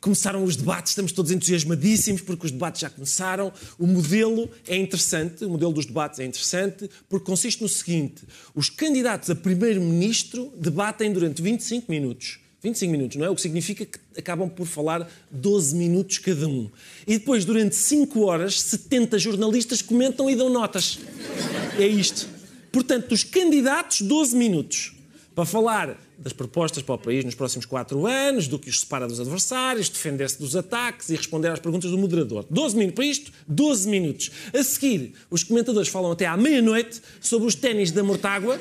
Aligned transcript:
Começaram 0.00 0.42
os 0.42 0.56
debates, 0.56 0.92
estamos 0.92 1.12
todos 1.12 1.30
entusiasmadíssimos 1.30 2.22
porque 2.22 2.46
os 2.46 2.52
debates 2.52 2.80
já 2.80 2.88
começaram. 2.88 3.52
O 3.78 3.86
modelo 3.86 4.48
é 4.66 4.76
interessante, 4.76 5.44
o 5.44 5.50
modelo 5.50 5.72
dos 5.72 5.86
debates 5.86 6.18
é 6.18 6.24
interessante 6.24 6.88
porque 7.08 7.26
consiste 7.26 7.62
no 7.62 7.68
seguinte: 7.68 8.22
os 8.54 8.70
candidatos 8.70 9.28
a 9.30 9.34
primeiro-ministro 9.34 10.52
debatem 10.56 11.12
durante 11.12 11.42
25 11.42 11.90
minutos. 11.90 12.40
25 12.62 12.92
minutos, 12.92 13.16
não 13.16 13.24
é? 13.24 13.30
O 13.30 13.34
que 13.34 13.40
significa 13.40 13.86
que 13.86 13.98
acabam 14.18 14.48
por 14.48 14.66
falar 14.66 15.10
12 15.30 15.74
minutos 15.74 16.18
cada 16.18 16.46
um. 16.46 16.70
E 17.06 17.16
depois, 17.18 17.44
durante 17.44 17.74
5 17.74 18.20
horas, 18.20 18.60
70 18.60 19.18
jornalistas 19.18 19.80
comentam 19.80 20.28
e 20.28 20.36
dão 20.36 20.50
notas. 20.50 20.98
É 21.78 21.86
isto. 21.86 22.28
Portanto, 22.70 23.12
os 23.12 23.24
candidatos, 23.24 24.02
12 24.02 24.36
minutos. 24.36 24.92
Para 25.40 25.46
falar 25.46 25.98
das 26.18 26.34
propostas 26.34 26.82
para 26.82 26.96
o 26.96 26.98
país 26.98 27.24
nos 27.24 27.34
próximos 27.34 27.64
4 27.64 28.06
anos, 28.06 28.46
do 28.46 28.58
que 28.58 28.68
os 28.68 28.80
separa 28.80 29.08
dos 29.08 29.18
adversários, 29.18 29.88
defender-se 29.88 30.38
dos 30.38 30.54
ataques 30.54 31.08
e 31.08 31.16
responder 31.16 31.48
às 31.48 31.58
perguntas 31.58 31.90
do 31.90 31.96
moderador. 31.96 32.44
12 32.50 32.76
minutos 32.76 32.94
para 32.94 33.04
isto, 33.06 33.32
12 33.48 33.88
minutos. 33.88 34.30
A 34.52 34.62
seguir, 34.62 35.14
os 35.30 35.42
comentadores 35.42 35.88
falam 35.88 36.12
até 36.12 36.26
à 36.26 36.36
meia-noite 36.36 37.00
sobre 37.22 37.48
os 37.48 37.54
ténis 37.54 37.90
da 37.90 38.04
Mortágua, 38.04 38.60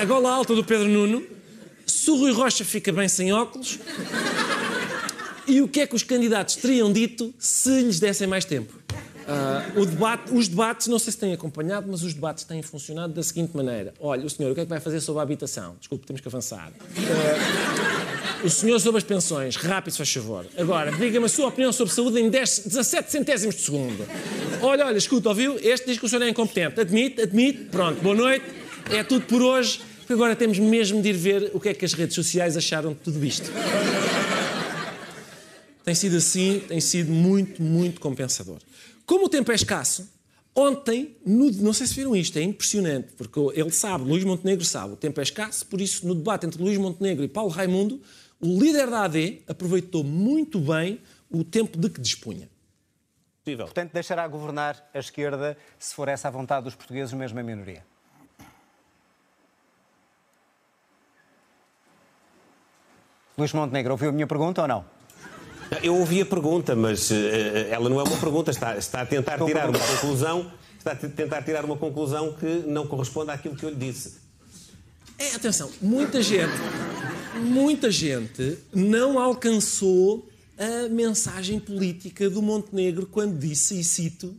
a 0.00 0.04
gola 0.06 0.30
alta 0.30 0.54
do 0.54 0.64
Pedro 0.64 0.88
Nuno, 0.88 1.22
se 1.84 2.10
o 2.10 2.16
Rui 2.16 2.32
Rocha 2.32 2.64
fica 2.64 2.90
bem 2.90 3.06
sem 3.06 3.30
óculos 3.34 3.78
e 5.46 5.60
o 5.60 5.68
que 5.68 5.80
é 5.80 5.86
que 5.86 5.94
os 5.94 6.02
candidatos 6.02 6.56
teriam 6.56 6.90
dito 6.90 7.34
se 7.38 7.82
lhes 7.82 8.00
dessem 8.00 8.26
mais 8.26 8.46
tempo. 8.46 8.85
O 9.74 9.84
debate, 9.84 10.32
os 10.32 10.48
debates, 10.48 10.86
não 10.86 10.98
sei 10.98 11.12
se 11.12 11.18
têm 11.18 11.32
acompanhado, 11.32 11.88
mas 11.90 12.02
os 12.02 12.14
debates 12.14 12.44
têm 12.44 12.62
funcionado 12.62 13.12
da 13.12 13.22
seguinte 13.22 13.56
maneira. 13.56 13.92
Olha, 13.98 14.24
o 14.24 14.30
senhor, 14.30 14.52
o 14.52 14.54
que 14.54 14.60
é 14.60 14.64
que 14.64 14.68
vai 14.68 14.80
fazer 14.80 15.00
sobre 15.00 15.20
a 15.20 15.22
habitação? 15.22 15.76
Desculpe, 15.78 16.06
temos 16.06 16.20
que 16.20 16.28
avançar. 16.28 16.72
Ah, 16.96 18.40
o 18.44 18.50
senhor 18.50 18.78
sobre 18.80 18.98
as 18.98 19.04
pensões, 19.04 19.56
rápido, 19.56 19.92
se 19.92 19.98
faz 19.98 20.12
favor. 20.12 20.46
Agora, 20.56 20.92
diga-me 20.92 21.26
a 21.26 21.28
sua 21.28 21.48
opinião 21.48 21.72
sobre 21.72 21.92
saúde 21.92 22.20
em 22.20 22.30
10, 22.30 22.60
17 22.66 23.10
centésimos 23.10 23.56
de 23.56 23.62
segundo. 23.62 24.06
Olha, 24.62 24.86
olha, 24.86 24.96
escuta, 24.96 25.28
ouviu? 25.28 25.58
Este 25.60 25.86
diz 25.86 25.98
que 25.98 26.06
o 26.06 26.08
senhor 26.08 26.22
é 26.22 26.28
incompetente. 26.28 26.80
Admite, 26.80 27.22
admite. 27.22 27.64
Pronto, 27.64 28.00
boa 28.00 28.14
noite. 28.14 28.44
É 28.90 29.02
tudo 29.02 29.26
por 29.26 29.42
hoje. 29.42 29.80
Agora 30.08 30.36
temos 30.36 30.58
mesmo 30.58 31.02
de 31.02 31.08
ir 31.08 31.16
ver 31.16 31.50
o 31.52 31.58
que 31.58 31.70
é 31.70 31.74
que 31.74 31.84
as 31.84 31.92
redes 31.92 32.14
sociais 32.14 32.56
acharam 32.56 32.92
de 32.92 33.00
tudo 33.00 33.24
isto. 33.24 33.50
Tem 35.84 35.94
sido 35.94 36.16
assim, 36.16 36.62
tem 36.66 36.80
sido 36.80 37.10
muito, 37.10 37.60
muito 37.62 38.00
compensador. 38.00 38.58
Como 39.06 39.26
o 39.26 39.28
tempo 39.28 39.52
é 39.52 39.54
escasso, 39.54 40.10
ontem, 40.54 41.16
no- 41.24 41.50
não 41.52 41.72
sei 41.72 41.86
se 41.86 41.94
viram 41.94 42.14
isto, 42.16 42.36
é 42.38 42.42
impressionante, 42.42 43.12
porque 43.12 43.38
ele 43.54 43.70
sabe, 43.70 44.04
Luís 44.04 44.24
Montenegro 44.24 44.64
sabe, 44.64 44.94
o 44.94 44.96
tempo 44.96 45.20
é 45.20 45.22
escasso, 45.22 45.64
por 45.66 45.80
isso, 45.80 46.06
no 46.06 46.14
debate 46.14 46.44
entre 46.44 46.60
Luís 46.62 46.76
Montenegro 46.76 47.24
e 47.24 47.28
Paulo 47.28 47.50
Raimundo, 47.50 48.00
o 48.40 48.58
líder 48.60 48.90
da 48.90 49.04
AD 49.04 49.42
aproveitou 49.46 50.02
muito 50.02 50.58
bem 50.58 51.00
o 51.30 51.44
tempo 51.44 51.78
de 51.78 51.88
que 51.88 52.00
dispunha. 52.00 52.48
Portanto, 53.44 53.92
deixará 53.92 54.26
governar 54.26 54.90
a 54.92 54.98
esquerda 54.98 55.56
se 55.78 55.94
for 55.94 56.08
essa 56.08 56.26
a 56.26 56.30
vontade 56.32 56.64
dos 56.64 56.74
portugueses, 56.74 57.14
mesmo 57.14 57.38
em 57.38 57.44
minoria. 57.44 57.84
Luís 63.38 63.52
Montenegro, 63.52 63.92
ouviu 63.92 64.08
a 64.08 64.12
minha 64.12 64.26
pergunta 64.26 64.62
ou 64.62 64.68
não? 64.68 64.95
Eu 65.82 65.96
ouvi 65.96 66.20
a 66.20 66.26
pergunta, 66.26 66.74
mas 66.76 67.10
eh, 67.10 67.68
ela 67.70 67.88
não 67.88 67.98
é 67.98 68.02
uma 68.02 68.16
pergunta, 68.18 68.50
está, 68.50 68.76
está 68.76 69.00
a 69.02 69.06
tentar 69.06 69.38
tirar 69.44 69.68
uma 69.68 69.78
conclusão, 69.78 70.52
está 70.78 70.92
a 70.92 70.96
tentar 70.96 71.42
tirar 71.42 71.64
uma 71.64 71.76
conclusão 71.76 72.32
que 72.34 72.62
não 72.66 72.86
corresponde 72.86 73.30
àquilo 73.32 73.56
que 73.56 73.64
eu 73.64 73.70
lhe 73.70 73.76
disse. 73.76 74.14
É, 75.18 75.34
atenção, 75.34 75.70
muita 75.82 76.22
gente, 76.22 76.52
muita 77.42 77.90
gente 77.90 78.58
não 78.72 79.18
alcançou 79.18 80.28
a 80.58 80.88
mensagem 80.88 81.58
política 81.58 82.30
do 82.30 82.40
Montenegro 82.40 83.06
quando 83.06 83.36
disse, 83.38 83.78
e 83.80 83.84
cito, 83.84 84.34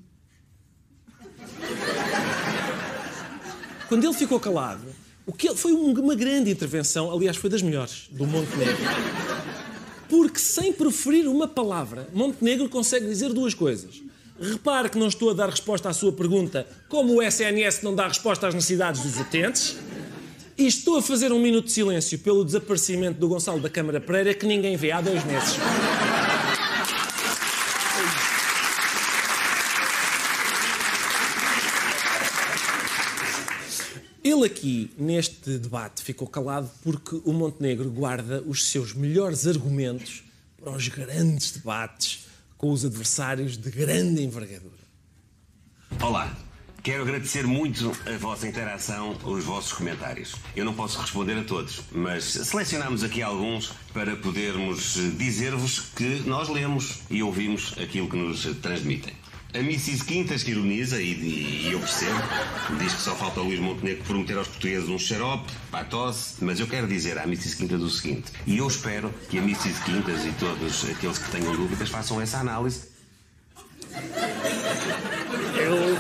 quando 3.87 4.03
ele 4.03 4.13
ficou 4.13 4.39
calado, 4.39 4.83
o 5.25 5.33
que 5.33 5.53
foi 5.55 5.73
um- 5.73 5.91
uma 5.99 6.15
grande 6.15 6.49
intervenção, 6.51 7.11
aliás, 7.11 7.35
foi 7.37 7.49
das 7.49 7.61
melhores, 7.61 8.07
do 8.11 8.25
Montenegro. 8.25 8.77
Porque 10.09 10.39
sem 10.39 10.71
proferir 10.71 11.27
uma 11.27 11.47
palavra, 11.47 12.07
Montenegro 12.13 12.69
consegue 12.69 13.05
dizer 13.05 13.33
duas 13.33 13.53
coisas. 13.53 14.01
Repare 14.39 14.89
que 14.89 14.97
não 14.97 15.07
estou 15.07 15.31
a 15.31 15.33
dar 15.33 15.49
resposta 15.49 15.89
à 15.89 15.93
sua 15.93 16.11
pergunta, 16.11 16.67
como 16.87 17.15
o 17.15 17.23
SNS 17.23 17.81
não 17.81 17.95
dá 17.95 18.07
resposta 18.07 18.47
às 18.47 18.53
necessidades 18.53 19.01
dos 19.01 19.19
utentes. 19.19 19.77
E 20.57 20.65
estou 20.65 20.97
a 20.97 21.01
fazer 21.01 21.31
um 21.31 21.39
minuto 21.39 21.65
de 21.65 21.71
silêncio 21.71 22.17
pelo 22.19 22.43
desaparecimento 22.43 23.19
do 23.19 23.27
Gonçalo 23.27 23.59
da 23.59 23.69
Câmara 23.69 24.01
Pereira 24.01 24.33
que 24.33 24.45
ninguém 24.45 24.75
vê 24.75 24.91
há 24.91 25.01
dois 25.01 25.23
meses. 25.23 25.57
Aqui, 34.47 34.91
neste 34.97 35.57
debate, 35.57 36.01
ficou 36.01 36.27
calado 36.27 36.69
porque 36.81 37.21
o 37.23 37.33
Montenegro 37.33 37.89
guarda 37.91 38.41
os 38.47 38.65
seus 38.65 38.93
melhores 38.93 39.45
argumentos 39.45 40.23
para 40.59 40.71
os 40.71 40.87
grandes 40.87 41.51
debates 41.51 42.25
com 42.57 42.71
os 42.71 42.83
adversários 42.83 43.57
de 43.57 43.69
grande 43.69 44.23
envergadura. 44.23 44.87
Olá, 46.01 46.35
quero 46.81 47.03
agradecer 47.03 47.45
muito 47.45 47.91
a 48.05 48.17
vossa 48.17 48.47
interação, 48.47 49.17
os 49.23 49.43
vossos 49.43 49.73
comentários. 49.73 50.33
Eu 50.55 50.65
não 50.65 50.73
posso 50.73 50.99
responder 50.99 51.37
a 51.37 51.43
todos, 51.43 51.81
mas 51.91 52.23
selecionámos 52.23 53.03
aqui 53.03 53.21
alguns 53.21 53.73
para 53.93 54.15
podermos 54.15 54.93
dizer-vos 55.17 55.81
que 55.95 56.21
nós 56.25 56.47
lemos 56.47 57.01
e 57.09 57.21
ouvimos 57.21 57.73
aquilo 57.77 58.09
que 58.09 58.15
nos 58.15 58.43
transmitem. 58.61 59.13
A 59.53 59.59
Mrs. 59.59 60.03
Quintas 60.03 60.43
que 60.43 60.51
ironiza, 60.51 61.01
e, 61.01 61.13
e 61.13 61.71
eu 61.71 61.79
percebo, 61.79 62.21
diz 62.79 62.93
que 62.93 63.01
só 63.01 63.15
falta 63.15 63.39
o 63.39 63.45
Luís 63.45 63.59
Montenegro 63.59 64.03
prometer 64.03 64.37
aos 64.37 64.47
portugueses 64.47 64.89
um 64.89 64.99
xarope 64.99 65.51
para 65.71 65.79
a 65.79 65.85
tosse, 65.85 66.43
mas 66.43 66.59
eu 66.59 66.67
quero 66.67 66.87
dizer 66.87 67.17
à 67.17 67.23
Mrs. 67.23 67.55
Quintas 67.55 67.81
o 67.81 67.89
seguinte, 67.89 68.31
e 68.45 68.57
eu 68.57 68.67
espero 68.67 69.13
que 69.29 69.39
a 69.39 69.41
Mrs. 69.41 69.81
Quintas 69.83 70.25
e 70.25 70.31
todos 70.33 70.85
aqueles 70.89 71.17
que 71.17 71.31
tenham 71.31 71.55
dúvidas 71.55 71.89
façam 71.89 72.21
essa 72.21 72.37
análise 72.39 72.97
Eu 75.55 75.97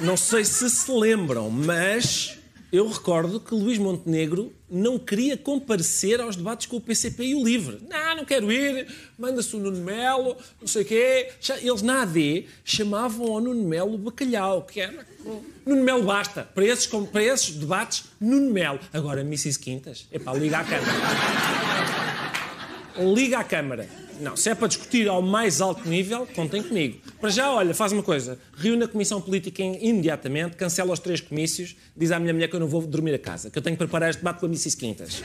não 0.00 0.16
sei 0.16 0.44
se 0.44 0.70
se 0.70 0.90
lembram, 0.90 1.50
mas 1.50 2.37
eu 2.70 2.86
recordo 2.86 3.40
que 3.40 3.54
Luís 3.54 3.78
Montenegro 3.78 4.52
não 4.70 4.98
queria 4.98 5.36
comparecer 5.36 6.20
aos 6.20 6.36
debates 6.36 6.66
com 6.66 6.76
o 6.76 6.80
PCP 6.80 7.24
e 7.24 7.34
o 7.34 7.42
LIVRE. 7.42 7.78
Não, 7.88 8.16
não 8.16 8.24
quero 8.24 8.52
ir, 8.52 8.86
manda-se 9.18 9.56
o 9.56 9.58
Nuno 9.58 9.82
Melo, 9.82 10.36
não 10.60 10.68
sei 10.68 10.82
o 10.82 10.84
quê. 10.84 11.30
Eles 11.62 11.80
na 11.80 12.02
AD 12.02 12.46
chamavam 12.64 13.32
ao 13.32 13.40
Nuno 13.40 13.66
Melo 13.66 13.96
bacalhau, 13.96 14.62
que 14.62 14.80
era... 14.80 15.06
Nuno 15.64 15.82
Melo 15.82 16.02
basta. 16.02 16.42
Para 16.42 16.66
esses, 16.66 16.86
para 16.86 17.22
esses 17.22 17.54
debates, 17.54 18.04
Nuno 18.20 18.52
Melo. 18.52 18.80
Agora, 18.92 19.22
Mrs. 19.22 19.58
Quintas, 19.58 20.06
epá, 20.12 20.34
liga 20.34 20.58
à 20.58 20.64
Câmara. 20.64 20.92
Liga 23.14 23.38
à 23.38 23.44
Câmara. 23.44 24.07
Não, 24.20 24.36
se 24.36 24.50
é 24.50 24.54
para 24.54 24.66
discutir 24.68 25.08
ao 25.08 25.22
mais 25.22 25.60
alto 25.60 25.88
nível, 25.88 26.26
contem 26.34 26.62
comigo. 26.62 26.98
Para 27.20 27.30
já, 27.30 27.52
olha, 27.52 27.72
faz 27.74 27.92
uma 27.92 28.02
coisa. 28.02 28.38
Reúne 28.56 28.84
a 28.84 28.88
Comissão 28.88 29.20
Política 29.20 29.62
im- 29.62 29.78
imediatamente, 29.80 30.56
cancela 30.56 30.92
os 30.92 30.98
três 30.98 31.20
comícios, 31.20 31.76
diz 31.96 32.10
à 32.10 32.18
minha 32.18 32.32
mulher 32.34 32.48
que 32.48 32.56
eu 32.56 32.60
não 32.60 32.66
vou 32.66 32.82
dormir 32.86 33.14
a 33.14 33.18
casa, 33.18 33.48
que 33.50 33.56
eu 33.58 33.62
tenho 33.62 33.76
que 33.76 33.78
preparar 33.78 34.10
este 34.10 34.18
debate 34.18 34.40
com 34.40 34.46
a 34.46 34.48
Mrs. 34.48 34.76
Quintas. 34.76 35.22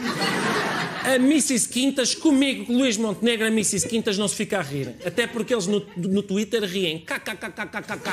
A 1.06 1.16
Mrs. 1.16 1.68
Quintas, 1.70 2.14
comigo, 2.16 2.66
com 2.66 2.78
Luís 2.78 2.96
Montenegro, 2.98 3.46
a 3.46 3.50
Mrs. 3.50 3.88
Quintas 3.88 4.18
não 4.18 4.28
se 4.28 4.36
fica 4.36 4.60
a 4.60 4.62
rir. 4.62 4.96
Até 5.06 5.26
porque 5.28 5.54
eles 5.54 5.68
no, 5.68 5.84
no 5.98 6.22
Twitter 6.24 6.64
riem. 6.64 7.00
KKKKKK. 7.00 8.10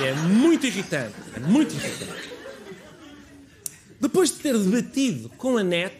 E 0.00 0.04
é 0.04 0.14
muito 0.14 0.66
irritante. 0.66 1.14
É 1.36 1.40
muito 1.40 1.74
irritante. 1.74 2.30
Depois 4.00 4.30
de 4.30 4.38
ter 4.38 4.56
debatido 4.58 5.28
com 5.36 5.56
a 5.58 5.62
net, 5.62 5.94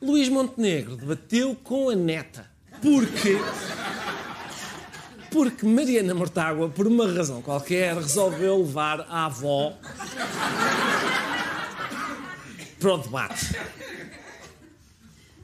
Luís 0.00 0.28
Montenegro 0.28 0.96
debateu 0.96 1.54
com 1.54 1.88
a 1.88 1.94
neta. 1.94 2.46
Porque. 2.82 3.38
Porque 5.30 5.66
Mariana 5.66 6.14
Mortágua, 6.14 6.68
por 6.68 6.86
uma 6.86 7.10
razão 7.10 7.42
qualquer, 7.42 7.96
resolveu 7.96 8.58
levar 8.58 9.00
a 9.08 9.26
avó 9.26 9.76
para 12.78 12.94
o 12.94 12.98
debate. 12.98 13.56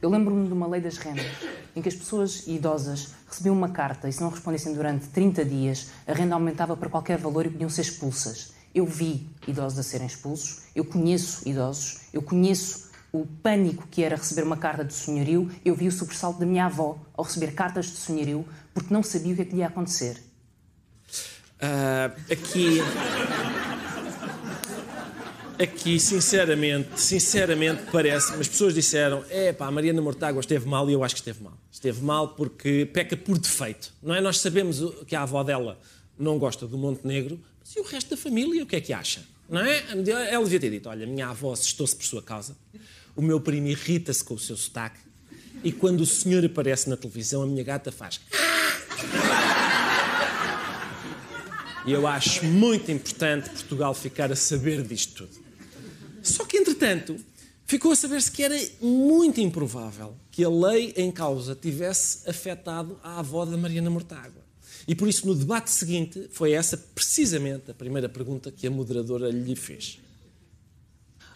Eu 0.02 0.10
lembro-me 0.10 0.46
de 0.46 0.52
uma 0.52 0.66
lei 0.66 0.80
das 0.80 0.96
rendas, 0.96 1.26
em 1.74 1.82
que 1.82 1.88
as 1.88 1.94
pessoas 1.94 2.46
idosas 2.46 3.14
recebiam 3.26 3.54
uma 3.54 3.70
carta 3.70 4.08
e 4.08 4.12
se 4.12 4.20
não 4.20 4.30
respondessem 4.30 4.74
durante 4.74 5.08
30 5.08 5.44
dias, 5.44 5.88
a 6.06 6.12
renda 6.12 6.34
aumentava 6.34 6.76
para 6.76 6.88
qualquer 6.88 7.18
valor 7.18 7.46
e 7.46 7.50
podiam 7.50 7.68
ser 7.68 7.82
expulsas. 7.82 8.52
Eu 8.74 8.86
vi 8.86 9.26
idosos 9.48 9.78
a 9.78 9.82
serem 9.82 10.06
expulsos, 10.06 10.62
eu 10.76 10.84
conheço 10.84 11.48
idosos, 11.48 12.00
eu 12.12 12.22
conheço 12.22 12.89
o 13.12 13.26
pânico 13.26 13.86
que 13.90 14.02
era 14.02 14.16
receber 14.16 14.42
uma 14.42 14.56
carta 14.56 14.84
de 14.84 14.94
senhorio, 14.94 15.50
eu 15.64 15.74
vi 15.74 15.88
o 15.88 15.92
sobressalto 15.92 16.38
da 16.38 16.46
minha 16.46 16.66
avó 16.66 16.98
ao 17.14 17.24
receber 17.24 17.52
cartas 17.52 17.86
de 17.86 17.96
senhorio 17.96 18.46
porque 18.72 18.92
não 18.92 19.02
sabia 19.02 19.32
o 19.32 19.36
que 19.36 19.42
é 19.42 19.44
que 19.44 19.52
lhe 19.52 19.60
ia 19.60 19.66
acontecer. 19.66 20.16
Uh, 21.60 22.32
aqui. 22.32 22.80
Aqui, 25.62 26.00
sinceramente, 26.00 26.98
sinceramente 26.98 27.82
parece, 27.92 28.32
as 28.32 28.48
pessoas 28.48 28.72
disseram, 28.72 29.22
é 29.28 29.52
pá, 29.52 29.66
a 29.66 29.70
Mariana 29.70 30.00
Mortágua 30.00 30.40
esteve 30.40 30.66
mal 30.66 30.88
e 30.88 30.94
eu 30.94 31.04
acho 31.04 31.14
que 31.14 31.20
esteve 31.20 31.44
mal. 31.44 31.52
Esteve 31.70 32.00
mal 32.02 32.28
porque 32.28 32.88
peca 32.90 33.14
por 33.14 33.38
defeito, 33.38 33.92
não 34.02 34.14
é? 34.14 34.22
Nós 34.22 34.38
sabemos 34.38 34.80
que 35.06 35.14
a 35.14 35.20
avó 35.20 35.42
dela 35.42 35.78
não 36.18 36.38
gosta 36.38 36.66
do 36.66 36.78
Montenegro, 36.78 37.38
mas 37.60 37.76
e 37.76 37.80
o 37.80 37.82
resto 37.82 38.08
da 38.08 38.16
família, 38.16 38.62
o 38.62 38.66
que 38.66 38.76
é 38.76 38.80
que 38.80 38.94
acha? 38.94 39.22
Não 39.50 39.60
é? 39.60 39.84
Ela 40.30 40.44
devia 40.44 40.60
ter 40.60 40.70
dito, 40.70 40.88
olha, 40.88 41.06
minha 41.06 41.28
avó 41.28 41.52
assustou-se 41.52 41.94
por 41.94 42.06
sua 42.06 42.22
causa, 42.22 42.56
o 43.16 43.22
meu 43.22 43.40
primo 43.40 43.68
irrita-se 43.68 44.22
com 44.22 44.34
o 44.34 44.38
seu 44.38 44.56
sotaque, 44.56 45.00
e 45.62 45.72
quando 45.72 46.00
o 46.00 46.06
senhor 46.06 46.44
aparece 46.44 46.88
na 46.88 46.96
televisão, 46.96 47.42
a 47.42 47.46
minha 47.46 47.64
gata 47.64 47.92
faz... 47.92 48.20
E 51.86 51.92
eu 51.92 52.06
acho 52.06 52.44
muito 52.44 52.92
importante 52.92 53.48
Portugal 53.50 53.94
ficar 53.94 54.30
a 54.30 54.36
saber 54.36 54.82
disto 54.82 55.26
tudo. 55.26 55.44
Só 56.22 56.44
que, 56.44 56.58
entretanto, 56.58 57.16
ficou 57.66 57.92
a 57.92 57.96
saber-se 57.96 58.30
que 58.30 58.42
era 58.42 58.56
muito 58.82 59.40
improvável 59.40 60.14
que 60.30 60.44
a 60.44 60.50
lei 60.50 60.92
em 60.94 61.10
causa 61.10 61.54
tivesse 61.54 62.28
afetado 62.28 63.00
a 63.02 63.18
avó 63.18 63.46
da 63.46 63.56
Mariana 63.56 63.88
Mortágua. 63.88 64.42
E 64.86 64.94
por 64.94 65.08
isso, 65.08 65.26
no 65.26 65.34
debate 65.34 65.70
seguinte, 65.70 66.28
foi 66.32 66.52
essa 66.52 66.76
precisamente 66.76 67.70
a 67.70 67.74
primeira 67.74 68.08
pergunta 68.08 68.52
que 68.52 68.66
a 68.66 68.70
moderadora 68.70 69.30
lhe 69.30 69.56
fez. 69.56 69.98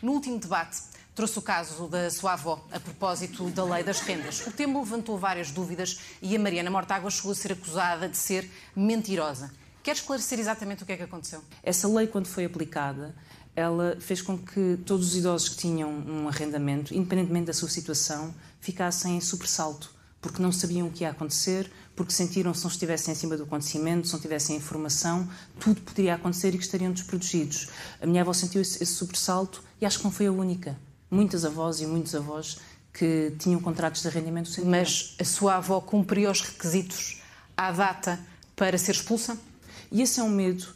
No 0.02 0.12
último 0.12 0.38
debate, 0.38 0.76
trouxe 1.14 1.38
o 1.38 1.42
caso 1.42 1.86
da 1.86 2.10
sua 2.10 2.32
avó 2.32 2.66
a 2.72 2.80
propósito 2.80 3.48
da 3.50 3.64
lei 3.64 3.84
das 3.84 4.00
rendas. 4.00 4.46
O 4.46 4.50
tema 4.50 4.80
levantou 4.80 5.16
várias 5.16 5.50
dúvidas 5.50 6.00
e 6.20 6.34
a 6.34 6.38
Mariana 6.38 6.70
Mortágua 6.70 7.10
chegou 7.10 7.32
a 7.32 7.34
ser 7.34 7.52
acusada 7.52 8.08
de 8.08 8.16
ser 8.16 8.50
mentirosa. 8.74 9.50
Quer 9.82 9.92
esclarecer 9.92 10.40
exatamente 10.40 10.82
o 10.82 10.86
que 10.86 10.92
é 10.92 10.96
que 10.96 11.02
aconteceu? 11.02 11.42
Essa 11.62 11.86
lei, 11.86 12.06
quando 12.06 12.26
foi 12.26 12.44
aplicada, 12.46 13.14
ela 13.54 13.96
fez 14.00 14.20
com 14.22 14.36
que 14.36 14.78
todos 14.84 15.08
os 15.08 15.16
idosos 15.16 15.50
que 15.50 15.56
tinham 15.56 15.90
um 15.90 16.28
arrendamento, 16.28 16.94
independentemente 16.94 17.46
da 17.46 17.52
sua 17.52 17.68
situação, 17.68 18.34
ficassem 18.60 19.16
em 19.16 19.20
sobressalto, 19.20 19.94
porque 20.20 20.42
não 20.42 20.50
sabiam 20.50 20.88
o 20.88 20.90
que 20.90 21.04
ia 21.04 21.10
acontecer, 21.10 21.70
porque 21.94 22.12
sentiram 22.12 22.52
se 22.54 22.64
não 22.64 22.70
estivessem 22.70 23.12
em 23.12 23.14
cima 23.14 23.36
do 23.36 23.44
acontecimento, 23.44 24.08
se 24.08 24.12
não 24.14 24.20
tivessem 24.20 24.56
informação, 24.56 25.28
tudo 25.60 25.80
poderia 25.82 26.14
acontecer 26.14 26.48
e 26.54 26.58
que 26.58 26.64
estariam 26.64 26.90
desprotegidos. 26.90 27.68
A 28.00 28.06
minha 28.06 28.22
avó 28.22 28.32
sentiu 28.32 28.62
esse, 28.62 28.82
esse 28.82 28.94
sobressalto 28.94 29.62
e 29.80 29.86
acho 29.86 29.98
que 29.98 30.04
não 30.04 30.10
foi 30.10 30.26
a 30.26 30.32
única. 30.32 30.76
Muitas 31.14 31.44
avós 31.44 31.80
e 31.80 31.86
muitos 31.86 32.14
avós 32.14 32.58
que 32.92 33.32
tinham 33.38 33.60
contratos 33.60 34.02
de 34.02 34.08
arrendamento 34.08 34.48
sentiram. 34.48 34.70
Mas 34.70 35.14
a 35.20 35.24
sua 35.24 35.56
avó 35.56 35.80
cumpriu 35.80 36.30
os 36.30 36.40
requisitos 36.40 37.20
à 37.56 37.70
data 37.72 38.18
para 38.56 38.76
ser 38.78 38.92
expulsa? 38.92 39.38
E 39.90 40.02
esse 40.02 40.20
é 40.20 40.22
um 40.22 40.28
medo 40.28 40.66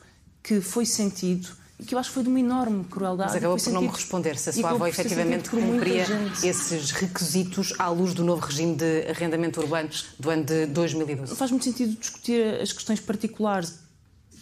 que 0.43 0.61
foi 0.61 0.87
sentido 0.87 1.49
que 1.87 1.94
eu 1.94 1.99
acho 1.99 2.11
que 2.11 2.14
foi 2.14 2.23
de 2.25 2.29
uma 2.29 2.40
enorme 2.40 2.85
crueldade. 2.85 3.31
Mas 3.31 3.37
acabou 3.37 3.56
por 3.56 3.73
não 3.73 3.82
me 3.82 3.88
responder 3.88 4.37
se 4.37 4.50
a 4.50 4.52
sua 4.52 4.70
avó 4.70 4.87
efetivamente 4.87 5.49
cumpria 5.49 6.06
esses 6.43 6.90
requisitos 6.90 7.73
à 7.79 7.88
luz 7.88 8.14
do 8.14 8.25
novo 8.25 8.44
regime 8.44 8.75
de 8.75 9.06
arrendamento 9.08 9.61
urbano 9.61 9.88
do 10.19 10.31
ano 10.31 10.44
de 10.44 10.67
2012. 10.67 11.31
Não 11.31 11.37
faz 11.37 11.50
muito 11.52 11.64
sentido 11.64 11.96
discutir 11.96 12.61
as 12.61 12.73
questões 12.73 12.99
particulares. 12.99 13.75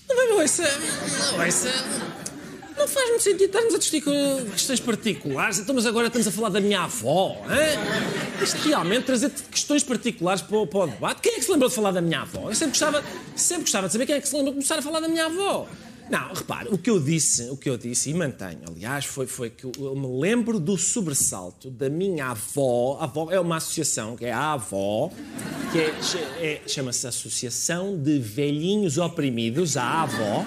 Não, 0.08 0.31
não, 0.31 0.40
essa, 0.40 0.62
não, 1.32 1.43
essa, 1.43 1.69
não 2.76 2.87
faz 2.87 3.08
muito 3.08 3.23
sentido 3.23 3.44
estarmos 3.44 3.75
a 3.75 3.78
discutir 3.78 4.02
questões 4.52 4.81
particulares. 4.81 5.58
Então, 5.58 5.75
mas 5.75 5.87
agora 5.87 6.06
estamos 6.08 6.26
a 6.26 6.31
falar 6.31 6.50
da 6.50 6.61
minha 6.61 6.82
avó. 6.82 7.37
Hein? 7.44 8.43
Isto 8.43 8.69
realmente 8.69 9.05
trazer 9.05 9.31
questões 9.50 9.82
particulares 9.82 10.43
para 10.43 10.56
o, 10.56 10.67
para 10.67 10.81
o 10.81 10.87
debate. 10.87 11.20
Quem 11.23 11.32
é 11.32 11.37
que 11.37 11.43
se 11.43 11.50
lembrou 11.50 11.69
de 11.69 11.75
falar 11.75 11.90
da 11.90 12.00
minha 12.00 12.20
avó? 12.20 12.49
Eu 12.49 12.55
sempre 12.55 12.78
gostava, 12.78 13.02
sempre 13.34 13.62
gostava 13.62 13.87
de 13.87 13.93
saber 13.93 14.06
quem 14.06 14.17
é 14.17 14.20
que 14.20 14.28
se 14.28 14.34
lembrou 14.34 14.52
de 14.52 14.58
começar 14.58 14.78
a 14.78 14.82
falar 14.82 15.00
da 15.00 15.08
minha 15.08 15.26
avó. 15.26 15.67
Não, 16.08 16.32
repare, 16.32 16.69
o 16.69 16.78
que 16.78 16.88
eu 16.88 17.00
disse, 17.00 17.50
o 17.50 17.56
que 17.56 17.69
eu 17.69 17.76
disse 17.76 18.11
e 18.11 18.14
mantenho, 18.14 18.61
aliás, 18.69 19.05
foi, 19.05 19.26
foi 19.26 19.50
que 19.50 19.64
eu 19.64 19.96
me 19.96 20.20
lembro 20.20 20.61
do 20.61 20.79
sobressalto 20.79 21.69
da 21.69 21.90
minha 21.90 22.26
avó. 22.26 22.99
A 23.00 23.05
avó 23.05 23.29
é 23.32 23.40
uma 23.40 23.56
associação 23.56 24.14
que 24.14 24.25
é 24.25 24.32
a 24.32 24.52
avó, 24.52 25.11
que 25.72 25.79
é, 25.81 25.94
é, 26.38 26.62
chama-se 26.69 27.08
Associação 27.08 28.00
de 28.00 28.20
Velhinhos 28.20 28.99
Oprimidos, 28.99 29.76
a 29.76 30.02
avó, 30.02 30.46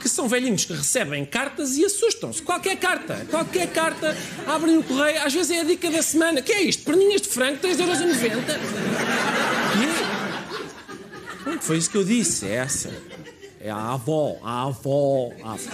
que 0.00 0.08
são 0.08 0.26
velhinhos 0.26 0.64
que 0.64 0.72
recebem 0.72 1.24
cartas 1.24 1.76
e 1.76 1.84
assustam-se. 1.84 2.42
Qualquer 2.42 2.76
carta, 2.76 3.26
qualquer 3.30 3.70
carta, 3.70 4.16
abrem 4.46 4.78
o 4.78 4.82
correio, 4.82 5.22
às 5.22 5.32
vezes 5.32 5.50
é 5.50 5.60
a 5.60 5.64
dica 5.64 5.90
da 5.90 6.02
semana. 6.02 6.40
Que 6.40 6.52
é 6.52 6.62
isto? 6.62 6.82
Perninhas 6.84 7.20
de 7.22 7.28
frango, 7.28 7.58
3,90€. 7.58 8.40
E 11.54 11.62
foi 11.62 11.76
isso 11.76 11.90
que 11.90 11.96
eu 11.98 12.04
disse, 12.04 12.46
é 12.46 12.54
essa. 12.54 12.90
É 13.60 13.70
a 13.70 13.92
avó, 13.92 14.38
a 14.42 14.62
avó, 14.62 15.30
a 15.44 15.52
avó. 15.52 15.70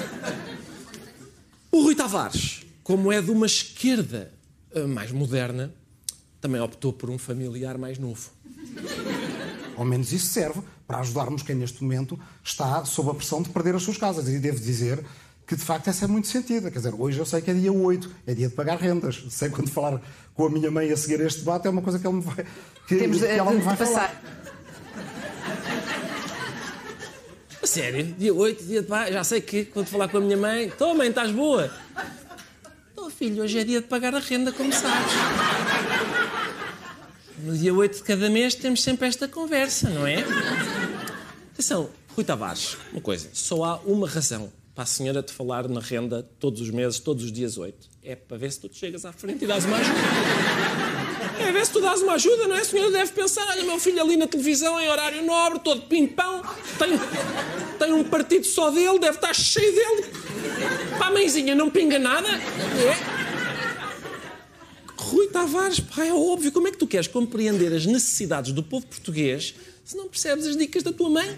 O 1.71 1.83
Rui 1.83 1.95
Tavares, 1.95 2.67
como 2.83 3.13
é 3.13 3.23
de 3.23 3.31
uma 3.31 3.47
esquerda 3.47 4.33
eh, 4.75 4.87
mais 4.87 5.13
moderna, 5.13 5.73
também 6.41 6.61
optou 6.61 6.93
por 6.93 7.09
um 7.11 7.19
familiar 7.19 7.79
mais 7.79 7.99
novo. 7.99 8.31
Ao 9.77 9.85
menos 9.85 10.13
isso 10.13 10.27
serve 10.27 10.61
para 10.87 10.99
ajudarmos 10.99 11.43
quem 11.43 11.57
neste 11.57 11.83
momento 11.83 12.19
está 12.43 12.85
sob 12.85 13.11
a 13.11 13.15
pressão 13.15 13.43
de 13.43 13.49
perder 13.51 13.75
as 13.75 13.83
suas 13.83 13.97
casas. 13.99 14.29
E 14.29 14.39
devo 14.39 14.59
dizer 14.59 15.05
que 15.47 15.55
de 15.57 15.63
facto 15.63 15.89
essa 15.89 16.05
é 16.05 16.09
muito 16.09 16.29
sentida. 16.29 16.71
Quer 16.71 16.79
dizer, 16.79 16.95
hoje 16.99 17.19
eu 17.19 17.27
sei 17.27 17.41
que 17.41 17.51
é 17.51 17.55
dia 17.55 17.73
8, 17.73 18.11
é 18.27 18.35
dia 18.35 18.49
de 18.49 18.55
pagar 18.55 18.79
rendas. 18.79 19.25
Sei 19.31 19.49
quando 19.49 19.71
falar 19.71 20.01
com 20.35 20.47
a 20.47 20.51
minha 20.51 20.71
mãe 20.71 20.91
a 20.91 20.97
seguir 20.97 21.21
este 21.21 21.41
debate, 21.41 21.67
é 21.67 21.71
uma 21.71 21.83
coisa 21.83 21.99
que, 21.99 22.07
ele 22.07 22.17
me 22.17 22.23
vai, 22.23 22.45
que, 22.87 22.97
Temos 22.97 23.19
de, 23.19 23.27
que 23.27 23.33
ela 23.33 23.51
me 23.51 23.61
vai 23.61 23.75
de 23.75 23.79
passar. 23.79 24.09
falar. 24.09 24.47
sério, 27.65 28.15
dia 28.17 28.33
8, 28.33 28.65
dia 28.65 28.81
de 28.81 28.89
paz, 28.89 29.13
já 29.13 29.25
sei 29.25 29.41
que 29.41 29.65
quando 29.65 29.89
falar 29.89 30.09
com 30.09 30.19
a 30.19 30.21
minha 30.21 30.37
mãe, 30.37 30.71
tô 30.71 30.95
mãe, 30.95 31.09
estás 31.09 31.31
boa? 31.33 31.71
Tô 32.95 33.11
filho, 33.11 33.43
hoje 33.43 33.59
é 33.59 33.65
dia 33.65 33.81
de 33.81 33.87
pagar 33.87 34.15
a 34.15 34.19
renda, 34.19 34.53
como 34.53 34.73
sabes. 34.73 35.13
No 37.39 37.57
dia 37.57 37.73
8 37.73 37.97
de 37.97 38.03
cada 38.03 38.31
mês 38.31 38.55
temos 38.55 38.83
sempre 38.83 39.07
esta 39.07 39.29
conversa, 39.29 39.91
não 39.91 40.07
é? 40.07 40.25
Atenção, 41.53 41.91
Rui 42.15 42.25
Tavares, 42.25 42.77
uma 42.93 43.01
coisa, 43.01 43.29
só 43.33 43.63
há 43.65 43.77
uma 43.85 44.09
razão 44.09 44.51
para 44.75 44.85
a 44.85 44.87
senhora 44.87 45.23
te 45.23 45.33
falar 45.33 45.69
na 45.69 45.81
renda 45.81 46.23
todos 46.39 46.61
os 46.61 46.71
meses, 46.71 46.99
todos 46.99 47.25
os 47.25 47.33
dias 47.33 47.59
8. 47.59 47.89
É 48.03 48.15
para 48.15 48.37
ver 48.37 48.53
se 48.53 48.61
tu 48.61 48.69
te 48.69 48.79
chegas 48.79 49.05
à 49.05 49.13
frente 49.13 49.45
e 49.45 49.47
dás 49.47 49.65
uma 49.65 49.77
ajuda. 49.77 49.99
É 51.39 51.53
ver 51.53 51.67
se 51.67 51.73
tu 51.73 51.81
dás 51.81 52.01
uma 52.01 52.15
ajuda, 52.15 52.49
não 52.49 52.57
é? 52.57 52.61
A 52.61 52.65
senhora 52.65 52.91
deve 52.91 53.13
pensar, 53.13 53.47
olha, 53.49 53.63
meu 53.65 53.79
filho 53.79 54.01
ali 54.01 54.17
na 54.17 54.27
televisão, 54.27 54.81
em 54.81 54.89
horário 54.89 55.25
nobre, 55.25 55.59
todo 55.61 55.83
pimpão, 55.83 56.43
tem, 56.79 56.99
tem 57.79 57.93
um 57.93 58.05
partido 58.05 58.47
só 58.47 58.71
dele, 58.71 58.99
deve 58.99 59.17
estar 59.17 59.35
cheio 59.35 59.75
dele. 59.75 60.07
Pá, 60.99 61.11
mãezinha, 61.11 61.55
não 61.55 61.69
pinga 61.69 61.99
nada. 61.99 62.29
É. 62.29 63.16
Rui 65.07 65.29
Tavares, 65.29 65.79
pá, 65.79 66.05
é 66.05 66.13
óbvio, 66.13 66.51
como 66.51 66.67
é 66.67 66.73
que 66.73 66.79
tu 66.79 66.87
queres 66.87 67.07
compreender 67.07 67.73
as 67.73 67.87
necessidades 67.87 68.53
do 68.53 68.63
povo 68.63 68.87
português 68.87 69.55
se 69.85 69.97
não 69.97 70.09
percebes 70.09 70.47
as 70.47 70.57
dicas 70.57 70.83
da 70.83 70.93
tua 70.93 71.09
mãe? 71.09 71.29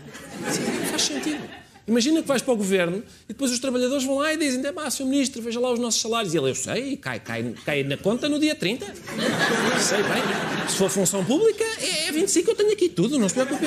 Não 0.41 0.87
faz 0.87 1.03
sentido. 1.03 1.43
Imagina 1.87 2.23
que 2.23 2.29
vais 2.29 2.41
para 2.41 2.55
o 2.55 2.57
governo 2.57 3.03
e 3.25 3.29
depois 3.29 3.51
os 3.51 3.59
trabalhadores 3.59 4.05
vão 4.05 4.19
lá 4.19 4.33
e 4.33 4.39
dizem: 4.39 4.65
é 4.65 4.73
pá, 4.73 4.91
Sr. 4.91 5.05
Ministro, 5.05 5.43
veja 5.43 5.61
lá 5.61 5.71
os 5.71 5.79
nossos 5.79 6.01
salários. 6.01 6.33
E 6.33 6.39
ele, 6.39 6.51
eu 6.51 6.55
sei, 6.55 6.97
cai, 6.97 7.21
cai, 7.21 7.55
cai 7.65 7.83
na 7.83 7.99
conta 7.99 8.27
no 8.27 8.39
dia 8.39 8.55
30. 8.55 8.87
sei 8.87 10.03
bem. 10.03 10.69
Se 10.69 10.77
for 10.77 10.91
função 10.91 11.23
pública, 11.25 11.65
é, 11.81 12.09
é 12.09 12.13
25, 12.13 12.51
eu 12.51 12.55
tenho 12.55 12.73
aqui 12.73 12.89
tudo, 12.89 13.19
não 13.19 13.29
se 13.29 13.35
preocupe. 13.35 13.67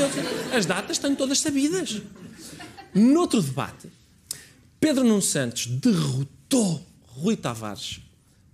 As 0.56 0.66
datas 0.66 0.98
estão 0.98 1.14
todas 1.16 1.40
sabidas. 1.40 2.02
Noutro 2.94 3.42
debate, 3.42 3.88
Pedro 4.80 5.04
Nuno 5.04 5.22
Santos 5.22 5.68
derrotou 5.68 6.82
Rui 7.08 7.36
Tavares 7.36 8.02